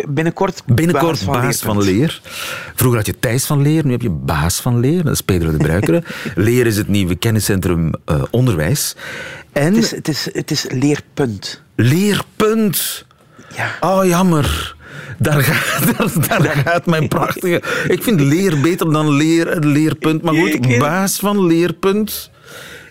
Binnenkort, 0.08 0.62
Binnenkort 0.66 1.02
baas 1.10 1.22
van 1.22 1.32
baas 1.32 1.58
van, 1.60 1.76
Leerpunt. 1.82 1.96
leer. 1.98 2.20
Vroeger 2.74 2.98
had 2.98 3.06
je 3.06 3.18
Thijs 3.18 3.46
van 3.46 3.62
Leer, 3.62 3.84
nu 3.84 3.90
heb 3.92 4.02
je 4.02 4.10
baas 4.10 4.60
van 4.60 4.80
leer. 4.80 5.02
Dat 5.04 5.12
is 5.12 5.20
Pedro 5.20 5.50
de 5.50 5.56
Bruikere. 5.56 6.02
leer 6.34 6.66
is 6.66 6.76
het 6.76 6.88
nieuwe 6.88 7.16
kenniscentrum 7.16 7.90
eh, 8.04 8.22
onderwijs. 8.30 8.96
En 9.52 9.74
Het 9.74 9.76
is, 9.84 9.90
het, 9.90 10.08
is, 10.08 10.28
het 10.32 10.50
is 10.50 10.66
leerpunt. 10.70 11.62
leerpunt. 11.74 13.04
Ja. 13.56 13.70
Oh, 13.80 14.04
jammer. 14.04 14.75
Daar 15.18 15.42
gaat, 15.42 15.96
daar, 16.28 16.42
daar 16.42 16.56
gaat 16.56 16.86
mijn 16.86 17.08
prachtige... 17.08 17.62
Ik 17.88 18.02
vind 18.02 18.20
leer 18.20 18.60
beter 18.60 18.92
dan 18.92 19.10
leer, 19.10 19.58
leerpunt. 19.58 20.22
Maar 20.22 20.34
goed, 20.34 20.78
baas 20.78 21.18
van 21.18 21.46
leerpunt. 21.46 22.30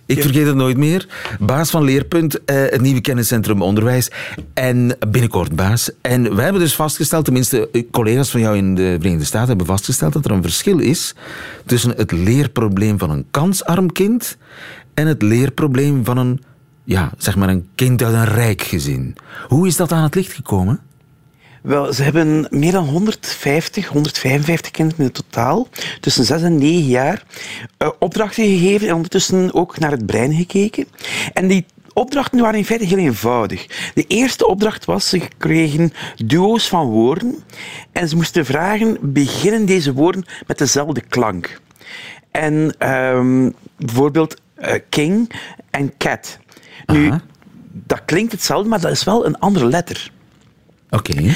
Ik 0.08 0.22
vergeet 0.22 0.46
het 0.46 0.56
nooit 0.56 0.78
meer. 0.78 1.08
Baas 1.40 1.70
van 1.70 1.84
Leerpunt, 1.84 2.46
eh, 2.46 2.56
het 2.56 2.82
nieuwe 2.82 3.02
kenniscentrum 3.02 3.62
onderwijs. 3.62 4.12
En 4.54 4.98
binnenkort 5.08 5.56
baas. 5.56 5.92
En 6.02 6.36
wij 6.36 6.44
hebben 6.44 6.62
dus 6.62 6.76
vastgesteld, 6.76 7.26
tenminste 7.26 7.70
eh, 7.70 7.84
collega's 7.92 8.30
van 8.30 8.40
jou 8.40 8.58
in 8.58 8.76
de 8.76 8.96
Verenigde 8.98 9.26
Staten 9.26 9.48
hebben 9.48 9.66
vastgesteld 9.66 10.14
dat 10.14 10.26
er 10.26 10.32
een 10.32 10.42
verschil 10.42 10.80
is 10.80 11.16
tussen 11.66 11.94
het 11.98 12.12
leerprobleem 12.12 13.00
van 13.00 13.10
een 13.10 13.26
kansarm 13.32 13.92
kind 13.92 14.38
en 14.94 15.08
het 15.08 15.22
leerprobleem 15.22 16.06
van 16.06 16.18
een, 16.18 16.44
ja, 16.84 17.12
zeg 17.18 17.36
maar 17.36 17.50
een 17.50 17.68
kind 17.76 18.04
uit 18.04 18.14
een 18.14 18.26
rijk 18.26 18.62
gezin. 18.62 19.16
Hoe 19.48 19.68
is 19.68 19.76
dat 19.76 19.92
aan 19.92 20.04
het 20.04 20.16
licht 20.16 20.34
gekomen? 20.34 20.80
Wel, 21.66 21.94
ze 21.94 22.04
hebben 22.04 22.48
meer 22.50 22.72
dan 22.72 22.86
150, 22.86 23.88
155 23.88 24.72
kinderen 24.72 25.06
in 25.06 25.12
totaal, 25.12 25.68
tussen 26.00 26.26
6 26.26 26.42
en 26.42 26.58
9 26.58 26.84
jaar, 26.84 27.24
eh, 27.78 27.90
opdrachten 28.00 28.44
gegeven 28.44 28.88
en 28.88 28.94
ondertussen 28.94 29.54
ook 29.54 29.80
naar 29.80 29.92
het 29.92 30.06
brein 30.06 30.34
gekeken. 30.34 30.88
En 31.34 31.48
die 31.48 31.66
opdrachten 31.94 32.40
waren 32.40 32.58
in 32.58 32.66
feite 32.66 32.86
heel 32.86 32.98
eenvoudig. 32.98 33.92
De 33.94 34.06
eerste 34.08 34.48
opdracht 34.48 34.86
was, 34.86 35.10
ze 35.10 35.22
kregen 35.38 35.94
duo's 36.26 36.68
van 36.68 36.88
woorden 36.88 37.44
en 37.92 38.10
ze 38.10 38.16
moesten 38.16 38.46
vragen, 38.46 38.98
beginnen 39.02 39.66
deze 39.66 39.94
woorden 39.94 40.26
met 40.48 40.58
dezelfde 40.58 41.02
klank? 41.02 41.60
En 42.32 42.76
ehm, 42.78 43.50
bijvoorbeeld 43.78 44.42
eh, 44.56 44.80
king 44.90 45.32
en 45.70 45.98
cat. 45.98 46.40
Nu, 46.86 47.12
dat 47.72 48.02
klinkt 48.06 48.32
hetzelfde, 48.32 48.70
maar 48.70 48.82
dat 48.82 48.92
is 48.92 49.04
wel 49.04 49.26
een 49.26 49.40
andere 49.40 49.66
letter. 49.66 50.14
Oké. 50.90 51.36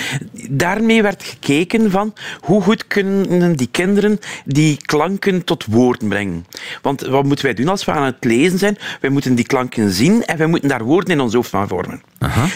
Daarmee 0.49 1.01
werd 1.01 1.23
gekeken 1.23 1.91
van 1.91 2.13
hoe 2.39 2.61
goed 2.61 2.87
kunnen 2.87 3.55
die 3.55 3.67
kinderen 3.71 4.19
die 4.45 4.77
klanken 4.77 5.43
tot 5.43 5.65
woorden 5.65 6.07
brengen. 6.07 6.45
Want 6.81 7.01
wat 7.01 7.23
moeten 7.23 7.45
wij 7.45 7.53
doen 7.53 7.67
als 7.67 7.85
we 7.85 7.91
aan 7.91 8.05
het 8.05 8.23
lezen 8.23 8.59
zijn? 8.59 8.77
Wij 9.01 9.09
moeten 9.09 9.35
die 9.35 9.45
klanken 9.45 9.91
zien 9.91 10.25
en 10.25 10.37
wij 10.37 10.47
moeten 10.47 10.69
daar 10.69 10.83
woorden 10.83 11.13
in 11.13 11.19
ons 11.19 11.33
hoofd 11.33 11.49
van 11.49 11.67
vormen. 11.67 12.01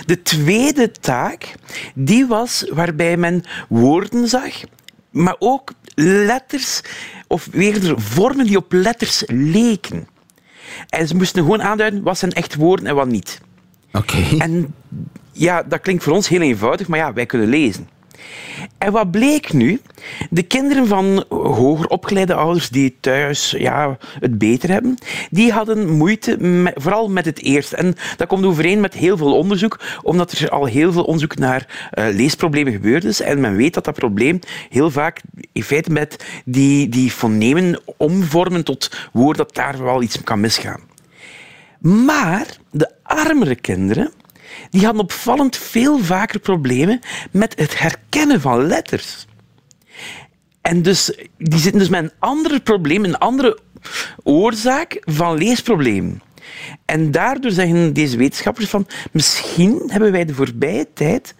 De 0.05 0.21
tweede 0.21 0.91
taak, 0.91 1.53
die 1.95 2.25
was 2.25 2.65
waarbij 2.73 3.17
men 3.17 3.43
woorden 3.69 4.27
zag, 4.27 4.53
maar 5.09 5.35
ook 5.39 5.73
letters, 5.95 6.81
of 7.27 7.47
weer 7.51 7.93
vormen 8.01 8.45
die 8.45 8.57
op 8.57 8.71
letters 8.71 9.23
leken. 9.27 10.07
En 10.89 11.07
ze 11.07 11.15
moesten 11.15 11.43
gewoon 11.43 11.63
aanduiden 11.63 12.03
wat 12.03 12.17
zijn 12.17 12.31
echt 12.31 12.55
woorden 12.55 12.87
en 12.87 12.95
wat 12.95 13.07
niet. 13.07 13.41
Oké. 13.91 14.23
En 14.37 14.73
ja, 15.33 15.63
dat 15.63 15.81
klinkt 15.81 16.03
voor 16.03 16.13
ons 16.13 16.27
heel 16.27 16.41
eenvoudig, 16.41 16.87
maar 16.87 16.99
ja, 16.99 17.13
wij 17.13 17.25
kunnen 17.25 17.47
lezen. 17.47 17.87
En 18.77 18.91
wat 18.91 19.11
bleek 19.11 19.53
nu? 19.53 19.81
De 20.29 20.43
kinderen 20.43 20.87
van 20.87 21.25
hoger 21.29 21.87
opgeleide 21.87 22.33
ouders 22.33 22.69
die 22.69 22.97
thuis 22.99 23.51
ja, 23.57 23.97
het 24.19 24.37
beter 24.37 24.69
hebben, 24.69 24.97
die 25.29 25.51
hadden 25.51 25.89
moeite 25.89 26.37
vooral 26.75 27.09
met 27.09 27.25
het 27.25 27.41
eerste. 27.41 27.75
En 27.75 27.95
dat 28.17 28.27
komt 28.27 28.45
overeen 28.45 28.79
met 28.79 28.93
heel 28.93 29.17
veel 29.17 29.37
onderzoek, 29.37 29.79
omdat 30.01 30.31
er 30.31 30.49
al 30.49 30.65
heel 30.65 30.91
veel 30.91 31.03
onderzoek 31.03 31.37
naar 31.37 31.89
uh, 31.93 32.05
leesproblemen 32.15 32.73
gebeurd 32.73 33.03
is. 33.03 33.21
En 33.21 33.39
men 33.39 33.55
weet 33.55 33.73
dat 33.73 33.85
dat 33.85 33.93
probleem 33.93 34.39
heel 34.69 34.91
vaak 34.91 35.21
in 35.51 35.63
feite 35.63 35.91
met 35.91 36.25
die, 36.45 36.89
die 36.89 37.11
fonemen 37.11 37.79
omvormen 37.97 38.63
tot 38.63 38.91
woorden, 39.11 39.45
dat 39.45 39.55
daar 39.55 39.83
wel 39.83 40.01
iets 40.01 40.23
kan 40.23 40.39
misgaan. 40.39 40.81
Maar 41.79 42.57
de 42.71 42.91
armere 43.03 43.55
kinderen, 43.55 44.11
die 44.69 44.85
hadden 44.85 45.03
opvallend 45.03 45.57
veel 45.57 45.99
vaker 45.99 46.39
problemen 46.39 46.99
met 47.31 47.59
het 47.59 47.79
herkennen 47.79 48.41
van 48.41 48.67
letters. 48.67 49.25
En 50.61 50.81
dus, 50.81 51.17
die 51.37 51.59
zitten 51.59 51.79
dus 51.79 51.89
met 51.89 52.03
een 52.03 52.11
ander 52.19 52.61
probleem, 52.61 53.03
een 53.03 53.17
andere 53.17 53.59
oorzaak 54.23 55.01
van 55.05 55.37
leesproblemen. 55.37 56.21
En 56.85 57.11
daardoor 57.11 57.51
zeggen 57.51 57.93
deze 57.93 58.17
wetenschappers 58.17 58.69
van 58.69 58.87
misschien 59.11 59.81
hebben 59.87 60.11
wij 60.11 60.25
de 60.25 60.33
voorbije 60.33 60.87
tijd 60.93 61.35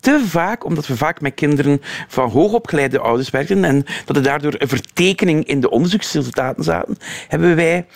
te 0.00 0.24
vaak, 0.26 0.64
omdat 0.64 0.86
we 0.86 0.96
vaak 0.96 1.20
met 1.20 1.34
kinderen 1.34 1.80
van 2.08 2.30
hoogopgeleide 2.30 2.98
ouders 2.98 3.30
werken 3.30 3.64
en 3.64 3.84
dat 4.04 4.16
er 4.16 4.22
daardoor 4.22 4.54
een 4.58 4.68
vertekening 4.68 5.44
in 5.44 5.60
de 5.60 5.70
onderzoeksresultaten 5.70 6.64
zaten, 6.64 6.96
hebben 7.28 7.56
wij 7.56 7.86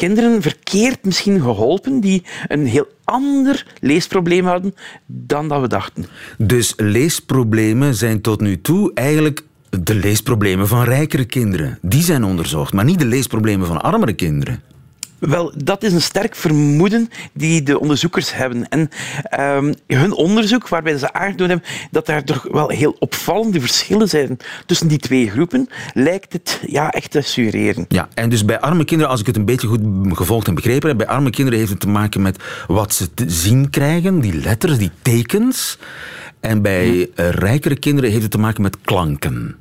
kinderen 0.00 0.42
verkeerd 0.42 1.04
misschien 1.04 1.40
geholpen 1.40 2.00
die 2.00 2.22
een 2.48 2.66
heel 2.66 2.86
ander 3.04 3.66
leesprobleem 3.80 4.46
hadden 4.46 4.74
dan 5.06 5.48
dat 5.48 5.60
we 5.60 5.68
dachten. 5.68 6.06
Dus 6.38 6.72
leesproblemen 6.76 7.94
zijn 7.94 8.20
tot 8.20 8.40
nu 8.40 8.60
toe 8.60 8.90
eigenlijk 8.94 9.42
de 9.70 9.94
leesproblemen 9.94 10.68
van 10.68 10.84
rijkere 10.84 11.24
kinderen. 11.24 11.78
Die 11.82 12.02
zijn 12.02 12.24
onderzocht, 12.24 12.72
maar 12.72 12.84
niet 12.84 12.98
de 12.98 13.06
leesproblemen 13.06 13.66
van 13.66 13.82
armere 13.82 14.12
kinderen. 14.12 14.62
Wel, 15.20 15.52
dat 15.64 15.82
is 15.82 15.92
een 15.92 16.02
sterk 16.02 16.36
vermoeden 16.36 17.08
die 17.32 17.62
de 17.62 17.80
onderzoekers 17.80 18.34
hebben. 18.34 18.68
En 18.68 18.88
um, 19.40 19.74
hun 19.86 20.12
onderzoek, 20.12 20.68
waarbij 20.68 20.98
ze 20.98 21.12
aangetoond 21.12 21.50
hebben 21.50 21.68
dat 21.90 22.08
er 22.08 22.24
toch 22.24 22.46
wel 22.50 22.68
heel 22.68 22.96
opvallende 22.98 23.60
verschillen 23.60 24.08
zijn 24.08 24.36
tussen 24.66 24.88
die 24.88 24.98
twee 24.98 25.30
groepen, 25.30 25.68
lijkt 25.94 26.32
het 26.32 26.60
ja, 26.66 26.90
echt 26.90 27.10
te 27.10 27.20
suggereren. 27.20 27.84
Ja, 27.88 28.08
en 28.14 28.30
dus 28.30 28.44
bij 28.44 28.60
arme 28.60 28.84
kinderen, 28.84 29.12
als 29.12 29.20
ik 29.20 29.26
het 29.26 29.36
een 29.36 29.44
beetje 29.44 29.68
goed 29.68 29.80
gevolgd 30.08 30.48
en 30.48 30.54
begrepen 30.54 30.88
heb, 30.88 30.98
bij 30.98 31.06
arme 31.06 31.30
kinderen 31.30 31.58
heeft 31.58 31.70
het 31.70 31.80
te 31.80 31.88
maken 31.88 32.22
met 32.22 32.42
wat 32.66 32.94
ze 32.94 33.14
te 33.14 33.30
zien 33.30 33.70
krijgen, 33.70 34.20
die 34.20 34.34
letters, 34.34 34.78
die 34.78 34.90
tekens. 35.02 35.78
En 36.40 36.62
bij 36.62 37.08
hm. 37.14 37.22
rijkere 37.22 37.78
kinderen 37.78 38.10
heeft 38.10 38.22
het 38.22 38.30
te 38.30 38.38
maken 38.38 38.62
met 38.62 38.80
klanken. 38.80 39.56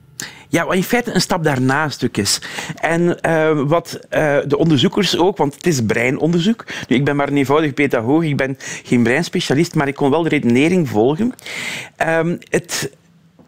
Ja, 0.52 0.66
wat 0.66 0.76
in 0.76 0.84
feite 0.84 1.14
een 1.14 1.22
stap 1.22 1.44
daarnaast 1.44 2.04
ook 2.04 2.18
is. 2.18 2.42
En 2.76 3.18
uh, 3.28 3.62
wat 3.62 4.00
uh, 4.10 4.38
de 4.48 4.58
onderzoekers 4.58 5.18
ook, 5.18 5.38
want 5.38 5.56
het 5.56 5.68
is 5.68 5.86
breinonderzoek. 5.86 6.66
Nu, 6.88 6.96
ik 6.96 7.06
ben 7.06 7.16
maar 7.16 7.28
een 7.28 7.38
eenvoudig 7.38 7.74
pedagoog, 7.74 8.24
ik 8.24 8.38
ben 8.38 8.58
geen 8.84 9.04
breinspecialist, 9.04 9.76
maar 9.76 9.88
ik 9.88 9.96
kon 9.96 10.10
wel 10.10 10.24
de 10.24 10.30
redenering 10.30 10.90
volgen. 10.90 11.34
Um, 12.08 12.38
het 12.50 12.92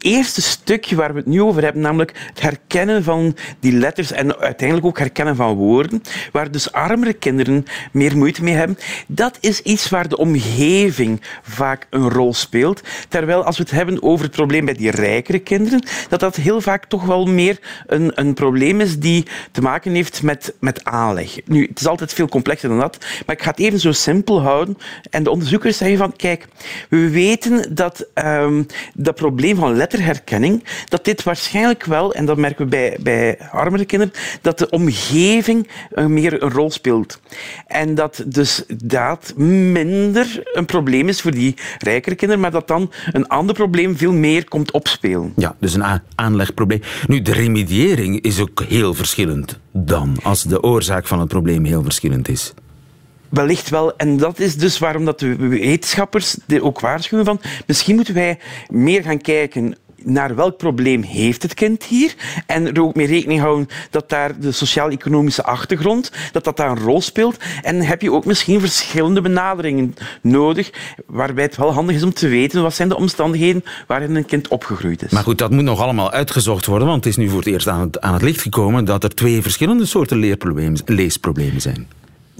eerste 0.01 0.41
stukje 0.41 0.95
waar 0.95 1.13
we 1.13 1.19
het 1.19 1.27
nu 1.27 1.41
over 1.41 1.63
hebben, 1.63 1.81
namelijk 1.81 2.11
het 2.29 2.41
herkennen 2.41 3.03
van 3.03 3.35
die 3.59 3.71
letters 3.71 4.11
en 4.11 4.37
uiteindelijk 4.37 4.87
ook 4.87 4.99
herkennen 4.99 5.35
van 5.35 5.55
woorden, 5.55 6.01
waar 6.31 6.51
dus 6.51 6.71
armere 6.71 7.13
kinderen 7.13 7.65
meer 7.91 8.17
moeite 8.17 8.43
mee 8.43 8.53
hebben, 8.53 8.77
dat 9.07 9.37
is 9.39 9.61
iets 9.61 9.89
waar 9.89 10.07
de 10.07 10.17
omgeving 10.17 11.21
vaak 11.41 11.87
een 11.89 12.09
rol 12.09 12.33
speelt. 12.33 12.81
Terwijl 13.09 13.43
als 13.43 13.57
we 13.57 13.63
het 13.63 13.71
hebben 13.71 14.03
over 14.03 14.25
het 14.25 14.35
probleem 14.35 14.65
bij 14.65 14.73
die 14.73 14.91
rijkere 14.91 15.39
kinderen, 15.39 15.83
dat 16.09 16.19
dat 16.19 16.35
heel 16.35 16.61
vaak 16.61 16.85
toch 16.85 17.03
wel 17.03 17.25
meer 17.25 17.59
een, 17.87 18.11
een 18.15 18.33
probleem 18.33 18.81
is 18.81 18.99
die 18.99 19.25
te 19.51 19.61
maken 19.61 19.93
heeft 19.93 20.23
met, 20.23 20.53
met 20.59 20.83
aanleg. 20.83 21.39
Nu, 21.45 21.67
het 21.67 21.79
is 21.79 21.87
altijd 21.87 22.13
veel 22.13 22.27
complexer 22.27 22.69
dan 22.69 22.79
dat, 22.79 22.97
maar 23.25 23.35
ik 23.35 23.43
ga 23.43 23.49
het 23.49 23.59
even 23.59 23.79
zo 23.79 23.91
simpel 23.91 24.41
houden. 24.41 24.77
En 25.09 25.23
de 25.23 25.31
onderzoekers 25.31 25.77
zeggen 25.77 25.97
van, 25.97 26.15
kijk, 26.15 26.47
we 26.89 27.09
weten 27.09 27.75
dat 27.75 28.07
um, 28.15 28.65
dat 28.93 29.15
probleem 29.15 29.55
van 29.55 29.75
letters 29.75 29.89
letterherkenning, 29.91 30.63
dat 30.89 31.06
dit 31.06 31.23
waarschijnlijk 31.23 31.86
wel, 31.86 32.13
en 32.13 32.25
dat 32.25 32.38
merken 32.38 32.63
we 32.63 32.69
bij, 32.69 32.97
bij 33.01 33.38
armere 33.51 33.86
kinderen, 33.86 34.13
dat 34.41 34.58
de 34.58 34.69
omgeving 34.69 35.67
meer 35.95 36.43
een 36.43 36.51
rol 36.51 36.71
speelt. 36.71 37.19
En 37.67 37.95
dat 37.95 38.23
dus 38.25 38.63
dat 38.84 39.34
minder 39.38 40.41
een 40.54 40.65
probleem 40.65 41.08
is 41.08 41.21
voor 41.21 41.32
die 41.32 41.56
rijkere 41.77 42.15
kinderen, 42.15 42.41
maar 42.41 42.51
dat 42.51 42.67
dan 42.67 42.91
een 43.12 43.27
ander 43.27 43.56
probleem 43.56 43.97
veel 43.97 44.13
meer 44.13 44.47
komt 44.47 44.71
opspelen. 44.71 45.34
Ja, 45.36 45.56
dus 45.60 45.73
een 45.73 46.01
aanlegprobleem. 46.15 46.82
Nu, 47.08 47.21
de 47.21 47.34
remediëring 47.34 48.21
is 48.21 48.39
ook 48.39 48.63
heel 48.63 48.93
verschillend 48.93 49.60
dan, 49.71 50.17
als 50.23 50.43
de 50.43 50.63
oorzaak 50.63 51.08
van 51.08 51.19
het 51.19 51.27
probleem 51.27 51.65
heel 51.65 51.84
verschillend 51.84 52.30
is. 52.30 52.54
Wellicht 53.32 53.70
wel. 53.70 53.96
En 53.96 54.17
dat 54.17 54.39
is 54.39 54.58
dus 54.58 54.80
waarom 54.80 55.06
dat 55.06 55.20
de 55.20 55.36
wetenschappers 55.36 56.38
ook 56.62 56.80
waarschuwen 56.80 57.26
van 57.26 57.41
misschien 57.67 57.96
moeten 57.96 58.13
wij 58.13 58.39
meer 58.70 59.04
gaan 59.04 59.22
kijken 59.22 59.76
naar 60.04 60.36
welk 60.36 60.58
probleem 60.58 61.02
heeft 61.02 61.41
het 61.41 61.54
kind 61.54 61.84
hier 61.84 62.15
en 62.46 62.76
er 62.76 62.82
ook 62.82 62.96
mee 62.96 63.08
rekening 63.08 63.39
houden 63.39 63.67
dat 63.89 64.10
daar 64.10 64.39
de 64.39 64.52
sociaal-economische 64.52 65.44
achtergrond, 65.44 66.12
dat 66.32 66.44
dat 66.44 66.58
daar 66.58 66.70
een 66.70 66.80
rol 66.80 67.02
speelt. 67.02 67.38
En 67.62 67.82
heb 67.82 68.02
je 68.02 68.12
ook 68.12 68.26
misschien 68.26 68.60
verschillende 68.60 69.22
benaderingen 69.22 69.96
nodig, 70.22 70.72
waarbij 71.06 71.44
het 71.44 71.56
wel 71.56 71.74
handig 71.74 71.96
is 71.96 72.04
om 72.04 72.13
te 72.13 72.28
weten 72.28 72.62
wat 72.62 72.74
zijn 72.74 72.89
de 72.89 72.96
omstandigheden 72.96 73.63
waarin 73.88 74.15
een 74.15 74.26
kind 74.26 74.48
opgegroeid 74.48 75.04
is. 75.04 75.12
Maar 75.12 75.24
goed, 75.24 75.38
dat 75.38 75.52
moet 75.52 75.63
nog 75.63 75.80
allemaal 75.80 76.12
uitgezocht 76.12 76.65
worden, 76.65 76.88
want 76.88 77.04
het 77.04 77.17
is 77.17 77.24
nu 77.24 77.30
voor 77.30 77.39
het 77.39 77.48
eerst 77.48 77.67
aan 77.67 78.13
het 78.13 78.22
licht 78.22 78.41
gekomen 78.41 78.86
dat 78.86 79.04
er 79.04 79.15
twee 79.15 79.41
verschillende 79.41 79.86
soorten 79.86 80.38
leesproblemen 80.86 81.62
zijn. 81.62 81.88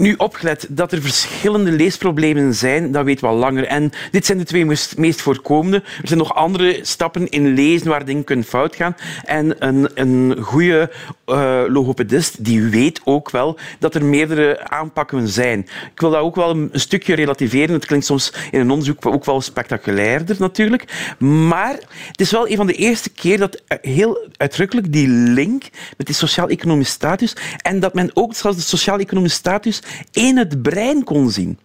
Nu 0.02 0.14
opgelet 0.18 0.68
dat 0.70 0.92
er 0.92 1.02
verschillende 1.02 1.72
leesproblemen 1.72 2.54
zijn, 2.54 2.92
dat 2.92 3.06
weten 3.06 3.24
we 3.24 3.30
al 3.30 3.38
langer. 3.38 3.66
En 3.66 3.92
dit 4.12 4.26
zijn 4.26 4.38
de 4.38 4.44
twee 4.44 4.66
meest 4.96 5.22
voorkomende. 5.22 5.78
Er 5.78 6.08
zijn 6.08 6.20
nog 6.20 6.36
andere 6.36 6.80
stappen 6.82 7.30
in 7.30 7.54
lezen 7.54 7.88
waar 7.88 8.06
dingen 8.06 8.24
kunnen 8.24 8.46
fout 8.46 8.76
gaan. 8.76 8.96
En 9.26 9.68
een, 9.68 9.90
een 9.94 10.38
goede 10.42 10.92
uh, 11.26 11.62
logopedist 11.68 12.46
die 12.46 12.64
weet 12.64 13.02
ook 13.04 13.30
wel 13.30 13.58
dat 13.80 13.96
er 13.96 14.06
meerdere 14.06 14.70
aanpakken 14.70 15.28
zijn. 15.28 15.60
Ik 15.94 16.00
wil 16.00 16.10
dat 16.10 16.22
ook 16.22 16.36
wel 16.36 16.50
een, 16.50 16.70
stukje 16.74 17.16
relativeren. 17.16 17.74
Het 17.74 17.86
klinkt 17.86 18.06
soms 18.06 18.34
in 18.52 18.60
een 18.60 18.72
onderzoek 18.72 19.06
ook 19.06 19.26
wel 19.26 19.42
spectaculairder 19.42 20.36
natuurlijk. 20.40 21.16
Maar 21.20 21.80
het 22.08 22.22
is 22.22 22.32
wel 22.32 22.50
een 22.50 22.58
van 22.58 22.68
de 22.68 22.74
eerste 22.74 23.10
keer 23.10 23.38
dat 23.38 23.62
heel 23.68 24.28
uitdrukkelijk 24.38 24.94
die 24.94 25.08
link 25.08 25.64
met 25.98 26.06
die 26.08 26.16
sociaal-economische 26.16 26.94
status 26.94 27.36
en 27.58 27.80
dat 27.80 27.94
men 27.94 28.12
ook 28.14 28.36
zelfs 28.36 28.58
de 28.58 28.64
sociaal-economische 28.64 29.38
status 29.38 29.82
in 30.12 30.38
het 30.38 30.62
brein 30.62 31.04
kon 31.04 31.30
zien. 31.30 31.58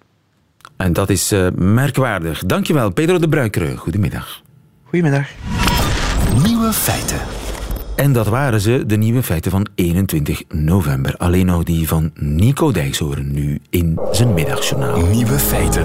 En 0.77 0.93
dat 0.93 1.11
is 1.11 1.33
uh, 1.33 1.47
merkwaardig. 1.55 2.45
Dankjewel, 2.47 2.91
Pedro 2.91 3.19
de 3.19 3.29
Bruikere. 3.29 3.77
Goedemiddag. 3.77 4.43
Goedemiddag. 4.85 5.29
Nieuwe 6.45 6.73
feiten. 6.73 7.21
En 7.97 8.12
dat 8.12 8.27
waren 8.27 8.61
ze, 8.61 8.87
de 8.87 8.97
nieuwe 8.97 9.23
feiten 9.23 9.51
van 9.51 9.67
21 9.75 10.43
november. 10.49 11.17
Alleen 11.17 11.47
nog 11.47 11.62
die 11.62 11.89
van 11.89 12.11
Nico 12.15 12.73
Dijkshoorn 12.73 13.33
nu 13.33 13.61
in 13.71 13.99
zijn 14.12 14.35
middagjournaal. 14.35 15.07
Nieuwe 15.07 15.39
feiten. 15.39 15.85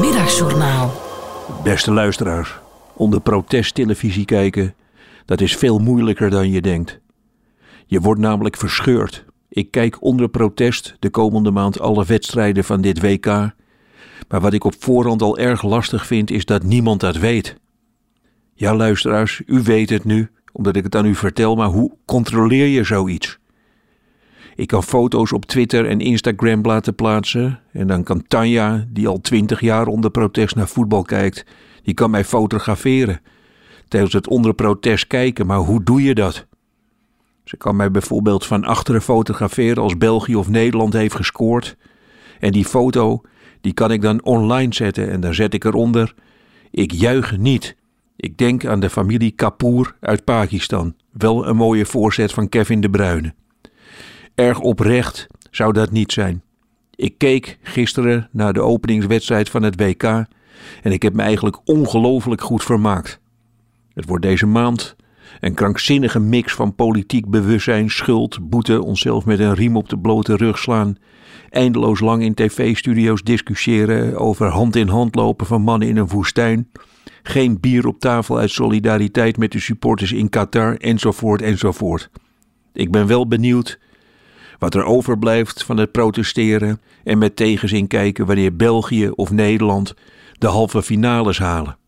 Middagjournaal. 0.00 1.00
Beste 1.62 1.92
luisteraars, 1.92 2.58
onder 2.94 3.20
protesttelevisie 3.20 4.24
kijken, 4.24 4.74
dat 5.24 5.40
is 5.40 5.56
veel 5.56 5.78
moeilijker 5.78 6.30
dan 6.30 6.50
je 6.50 6.60
denkt. 6.60 7.00
Je 7.90 8.00
wordt 8.00 8.20
namelijk 8.20 8.56
verscheurd. 8.56 9.24
Ik 9.48 9.70
kijk 9.70 10.02
onder 10.02 10.28
protest 10.28 10.96
de 10.98 11.10
komende 11.10 11.50
maand 11.50 11.80
alle 11.80 12.04
wedstrijden 12.04 12.64
van 12.64 12.80
dit 12.80 13.00
WK. 13.00 13.26
Maar 14.28 14.40
wat 14.40 14.52
ik 14.52 14.64
op 14.64 14.74
voorhand 14.78 15.22
al 15.22 15.38
erg 15.38 15.62
lastig 15.62 16.06
vind, 16.06 16.30
is 16.30 16.44
dat 16.44 16.62
niemand 16.62 17.00
dat 17.00 17.16
weet. 17.16 17.56
Ja, 18.54 18.74
luisteraars, 18.74 19.42
u 19.46 19.62
weet 19.62 19.90
het 19.90 20.04
nu, 20.04 20.30
omdat 20.52 20.76
ik 20.76 20.84
het 20.84 20.94
aan 20.94 21.06
u 21.06 21.14
vertel, 21.14 21.56
maar 21.56 21.68
hoe 21.68 21.92
controleer 22.04 22.66
je 22.66 22.84
zoiets? 22.84 23.38
Ik 24.54 24.66
kan 24.66 24.82
foto's 24.82 25.32
op 25.32 25.44
Twitter 25.44 25.86
en 25.86 26.00
Instagram 26.00 26.62
laten 26.62 26.94
plaatsen. 26.94 27.60
En 27.72 27.86
dan 27.86 28.02
kan 28.02 28.26
Tanja, 28.26 28.86
die 28.88 29.08
al 29.08 29.20
twintig 29.20 29.60
jaar 29.60 29.86
onder 29.86 30.10
protest 30.10 30.54
naar 30.54 30.68
voetbal 30.68 31.02
kijkt, 31.02 31.44
die 31.82 31.94
kan 31.94 32.10
mij 32.10 32.24
fotograferen. 32.24 33.20
Tijdens 33.88 34.12
het 34.12 34.28
onder 34.28 34.54
protest 34.54 35.06
kijken, 35.06 35.46
maar 35.46 35.58
hoe 35.58 35.82
doe 35.82 36.02
je 36.02 36.14
dat? 36.14 36.48
Ze 37.50 37.56
kan 37.56 37.76
mij 37.76 37.90
bijvoorbeeld 37.90 38.46
van 38.46 38.64
achteren 38.64 39.02
fotograferen 39.02 39.82
als 39.82 39.98
België 39.98 40.36
of 40.36 40.48
Nederland 40.48 40.92
heeft 40.92 41.14
gescoord. 41.14 41.76
En 42.40 42.52
die 42.52 42.64
foto, 42.64 43.20
die 43.60 43.72
kan 43.72 43.92
ik 43.92 44.02
dan 44.02 44.24
online 44.24 44.74
zetten 44.74 45.10
en 45.10 45.20
dan 45.20 45.34
zet 45.34 45.54
ik 45.54 45.64
eronder: 45.64 46.14
Ik 46.70 46.92
juich 46.92 47.38
niet. 47.38 47.76
Ik 48.16 48.38
denk 48.38 48.66
aan 48.66 48.80
de 48.80 48.90
familie 48.90 49.30
Kapoor 49.30 49.96
uit 50.00 50.24
Pakistan. 50.24 50.94
Wel 51.12 51.46
een 51.46 51.56
mooie 51.56 51.86
voorzet 51.86 52.32
van 52.32 52.48
Kevin 52.48 52.80
de 52.80 52.90
Bruyne. 52.90 53.34
Erg 54.34 54.60
oprecht 54.60 55.26
zou 55.50 55.72
dat 55.72 55.90
niet 55.90 56.12
zijn. 56.12 56.42
Ik 56.94 57.18
keek 57.18 57.58
gisteren 57.62 58.28
naar 58.32 58.52
de 58.52 58.60
openingswedstrijd 58.60 59.50
van 59.50 59.62
het 59.62 59.80
WK 59.80 60.02
En 60.82 60.92
ik 60.92 61.02
heb 61.02 61.14
me 61.14 61.22
eigenlijk 61.22 61.58
ongelooflijk 61.64 62.40
goed 62.40 62.62
vermaakt. 62.62 63.20
Het 63.94 64.06
wordt 64.06 64.22
deze 64.22 64.46
maand 64.46 64.96
een 65.40 65.54
krankzinnige 65.54 66.20
mix 66.20 66.54
van 66.54 66.74
politiek 66.74 67.30
bewustzijn, 67.30 67.90
schuld, 67.90 68.48
boete, 68.48 68.82
onszelf 68.82 69.24
met 69.24 69.38
een 69.38 69.54
riem 69.54 69.76
op 69.76 69.88
de 69.88 69.98
blote 69.98 70.36
rug 70.36 70.58
slaan, 70.58 70.96
eindeloos 71.50 72.00
lang 72.00 72.22
in 72.22 72.34
tv-studio's 72.34 73.22
discussiëren 73.22 74.16
over 74.18 74.46
hand 74.46 74.76
in 74.76 74.88
hand 74.88 75.14
lopen 75.14 75.46
van 75.46 75.62
mannen 75.62 75.88
in 75.88 75.96
een 75.96 76.08
woestijn, 76.08 76.70
geen 77.22 77.60
bier 77.60 77.86
op 77.86 77.98
tafel 77.98 78.38
uit 78.38 78.50
solidariteit 78.50 79.36
met 79.36 79.52
de 79.52 79.60
supporters 79.60 80.12
in 80.12 80.28
Qatar, 80.28 80.76
enzovoort, 80.76 81.42
enzovoort. 81.42 82.10
Ik 82.72 82.90
ben 82.90 83.06
wel 83.06 83.26
benieuwd 83.28 83.78
wat 84.58 84.74
er 84.74 84.84
overblijft 84.84 85.64
van 85.64 85.76
het 85.76 85.92
protesteren 85.92 86.80
en 87.04 87.18
met 87.18 87.36
tegenzin 87.36 87.86
kijken 87.86 88.26
wanneer 88.26 88.56
België 88.56 89.10
of 89.10 89.30
Nederland 89.30 89.94
de 90.38 90.46
halve 90.46 90.82
finales 90.82 91.38
halen. 91.38 91.79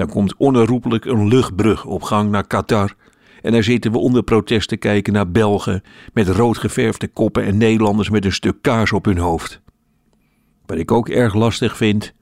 Dan 0.00 0.08
komt 0.08 0.36
onherroepelijk 0.36 1.04
een 1.04 1.28
luchtbrug 1.28 1.84
op 1.84 2.02
gang 2.02 2.30
naar 2.30 2.46
Qatar. 2.46 2.94
En 3.42 3.52
daar 3.52 3.62
zitten 3.62 3.92
we 3.92 3.98
onder 3.98 4.22
protest 4.22 4.68
te 4.68 4.76
kijken 4.76 5.12
naar 5.12 5.30
Belgen 5.30 5.82
met 6.12 6.28
rood 6.28 6.58
geverfde 6.58 7.08
koppen 7.08 7.44
en 7.44 7.56
Nederlanders 7.56 8.10
met 8.10 8.24
een 8.24 8.32
stuk 8.32 8.56
kaas 8.60 8.92
op 8.92 9.04
hun 9.04 9.18
hoofd. 9.18 9.60
Wat 10.66 10.78
ik 10.78 10.90
ook 10.90 11.08
erg 11.08 11.34
lastig 11.34 11.76
vind, 11.76 12.12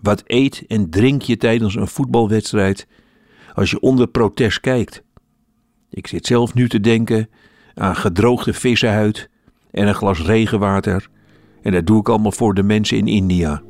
wat 0.00 0.22
eet 0.26 0.64
en 0.68 0.90
drink 0.90 1.22
je 1.22 1.36
tijdens 1.36 1.74
een 1.74 1.88
voetbalwedstrijd 1.88 2.86
als 3.54 3.70
je 3.70 3.80
onder 3.80 4.06
protest 4.06 4.60
kijkt? 4.60 5.02
Ik 5.90 6.06
zit 6.06 6.26
zelf 6.26 6.54
nu 6.54 6.68
te 6.68 6.80
denken 6.80 7.28
aan 7.74 7.96
gedroogde 7.96 8.52
vissenhuid 8.52 9.30
en 9.70 9.86
een 9.86 9.94
glas 9.94 10.22
regenwater. 10.22 11.08
En 11.62 11.72
dat 11.72 11.86
doe 11.86 12.00
ik 12.00 12.08
allemaal 12.08 12.32
voor 12.32 12.54
de 12.54 12.62
mensen 12.62 12.96
in 12.96 13.06
India. 13.06 13.62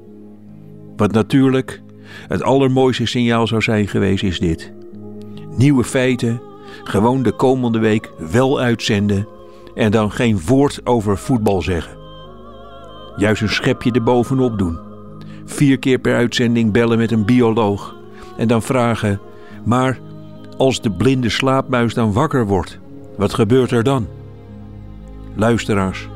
Wat 0.96 1.12
natuurlijk 1.12 1.82
het 2.28 2.42
allermooiste 2.42 3.06
signaal 3.06 3.46
zou 3.46 3.62
zijn 3.62 3.88
geweest, 3.88 4.24
is 4.24 4.38
dit: 4.38 4.72
nieuwe 5.56 5.84
feiten, 5.84 6.40
gewoon 6.84 7.22
de 7.22 7.32
komende 7.32 7.78
week 7.78 8.12
wel 8.30 8.60
uitzenden 8.60 9.28
en 9.74 9.90
dan 9.90 10.10
geen 10.10 10.40
woord 10.46 10.80
over 10.84 11.18
voetbal 11.18 11.62
zeggen. 11.62 11.96
Juist 13.16 13.42
een 13.42 13.48
schepje 13.48 13.92
erbovenop 13.92 14.58
doen. 14.58 14.78
Vier 15.44 15.78
keer 15.78 15.98
per 15.98 16.14
uitzending 16.14 16.72
bellen 16.72 16.98
met 16.98 17.10
een 17.10 17.24
bioloog 17.24 17.96
en 18.36 18.48
dan 18.48 18.62
vragen: 18.62 19.20
maar 19.64 19.98
als 20.56 20.80
de 20.80 20.90
blinde 20.90 21.28
slaapmuis 21.28 21.94
dan 21.94 22.12
wakker 22.12 22.46
wordt, 22.46 22.78
wat 23.16 23.34
gebeurt 23.34 23.70
er 23.70 23.82
dan? 23.82 24.06
Luisteraars, 25.34 26.08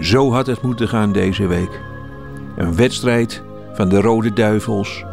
zo 0.00 0.32
had 0.32 0.46
het 0.46 0.62
moeten 0.62 0.88
gaan 0.88 1.12
deze 1.12 1.46
week. 1.46 1.80
Een 2.56 2.76
wedstrijd 2.76 3.42
van 3.74 3.88
de 3.88 4.00
Rode 4.00 4.32
Duivels 4.32 5.04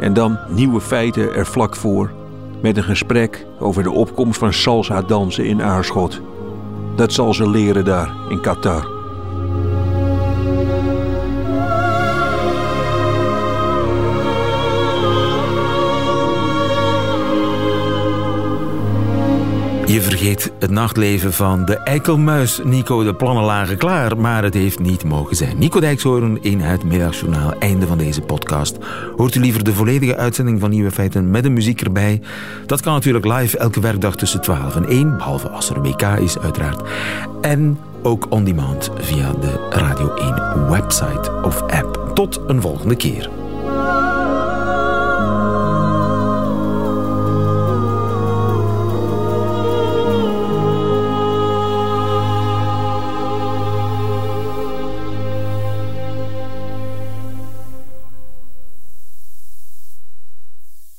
en 0.00 0.12
dan 0.12 0.38
nieuwe 0.48 0.80
feiten 0.80 1.34
er 1.34 1.46
vlak 1.46 1.76
voor 1.76 2.10
met 2.62 2.76
een 2.76 2.84
gesprek 2.84 3.46
over 3.58 3.82
de 3.82 3.90
opkomst 3.90 4.38
van 4.38 4.52
salsa 4.52 5.02
dansen 5.02 5.44
in 5.44 5.62
Aarschot. 5.62 6.20
Dat 6.96 7.12
zal 7.12 7.34
ze 7.34 7.50
leren 7.50 7.84
daar 7.84 8.14
in 8.28 8.40
Qatar. 8.40 8.93
Je 19.86 20.00
vergeet 20.00 20.52
het 20.58 20.70
nachtleven 20.70 21.32
van 21.32 21.64
de 21.64 21.76
eikelmuis. 21.76 22.60
Nico, 22.64 23.04
de 23.04 23.14
plannen 23.14 23.44
lagen 23.44 23.76
klaar, 23.76 24.18
maar 24.18 24.42
het 24.42 24.54
heeft 24.54 24.78
niet 24.78 25.04
mogen 25.04 25.36
zijn. 25.36 25.58
Nico 25.58 25.80
Dijkshoorn 25.80 26.42
in 26.42 26.60
het 26.60 26.84
Middagjournaal. 26.84 27.52
Einde 27.58 27.86
van 27.86 27.98
deze 27.98 28.20
podcast. 28.20 28.78
Hoort 29.16 29.34
u 29.34 29.40
liever 29.40 29.64
de 29.64 29.72
volledige 29.72 30.16
uitzending 30.16 30.60
van 30.60 30.70
Nieuwe 30.70 30.90
Feiten 30.90 31.30
met 31.30 31.42
de 31.42 31.50
muziek 31.50 31.80
erbij? 31.80 32.20
Dat 32.66 32.80
kan 32.80 32.92
natuurlijk 32.92 33.24
live 33.24 33.58
elke 33.58 33.80
werkdag 33.80 34.16
tussen 34.16 34.40
12 34.40 34.76
en 34.76 34.86
1, 34.86 35.16
behalve 35.16 35.48
als 35.48 35.70
er 35.70 35.82
WK 35.82 36.02
is 36.02 36.38
uiteraard. 36.38 36.82
En 37.40 37.78
ook 38.02 38.26
on 38.28 38.44
demand 38.44 38.90
via 38.98 39.32
de 39.32 39.68
Radio 39.70 40.14
1 40.14 40.70
website 40.70 41.32
of 41.42 41.62
app. 41.62 42.10
Tot 42.14 42.40
een 42.46 42.60
volgende 42.60 42.96
keer. 42.96 43.43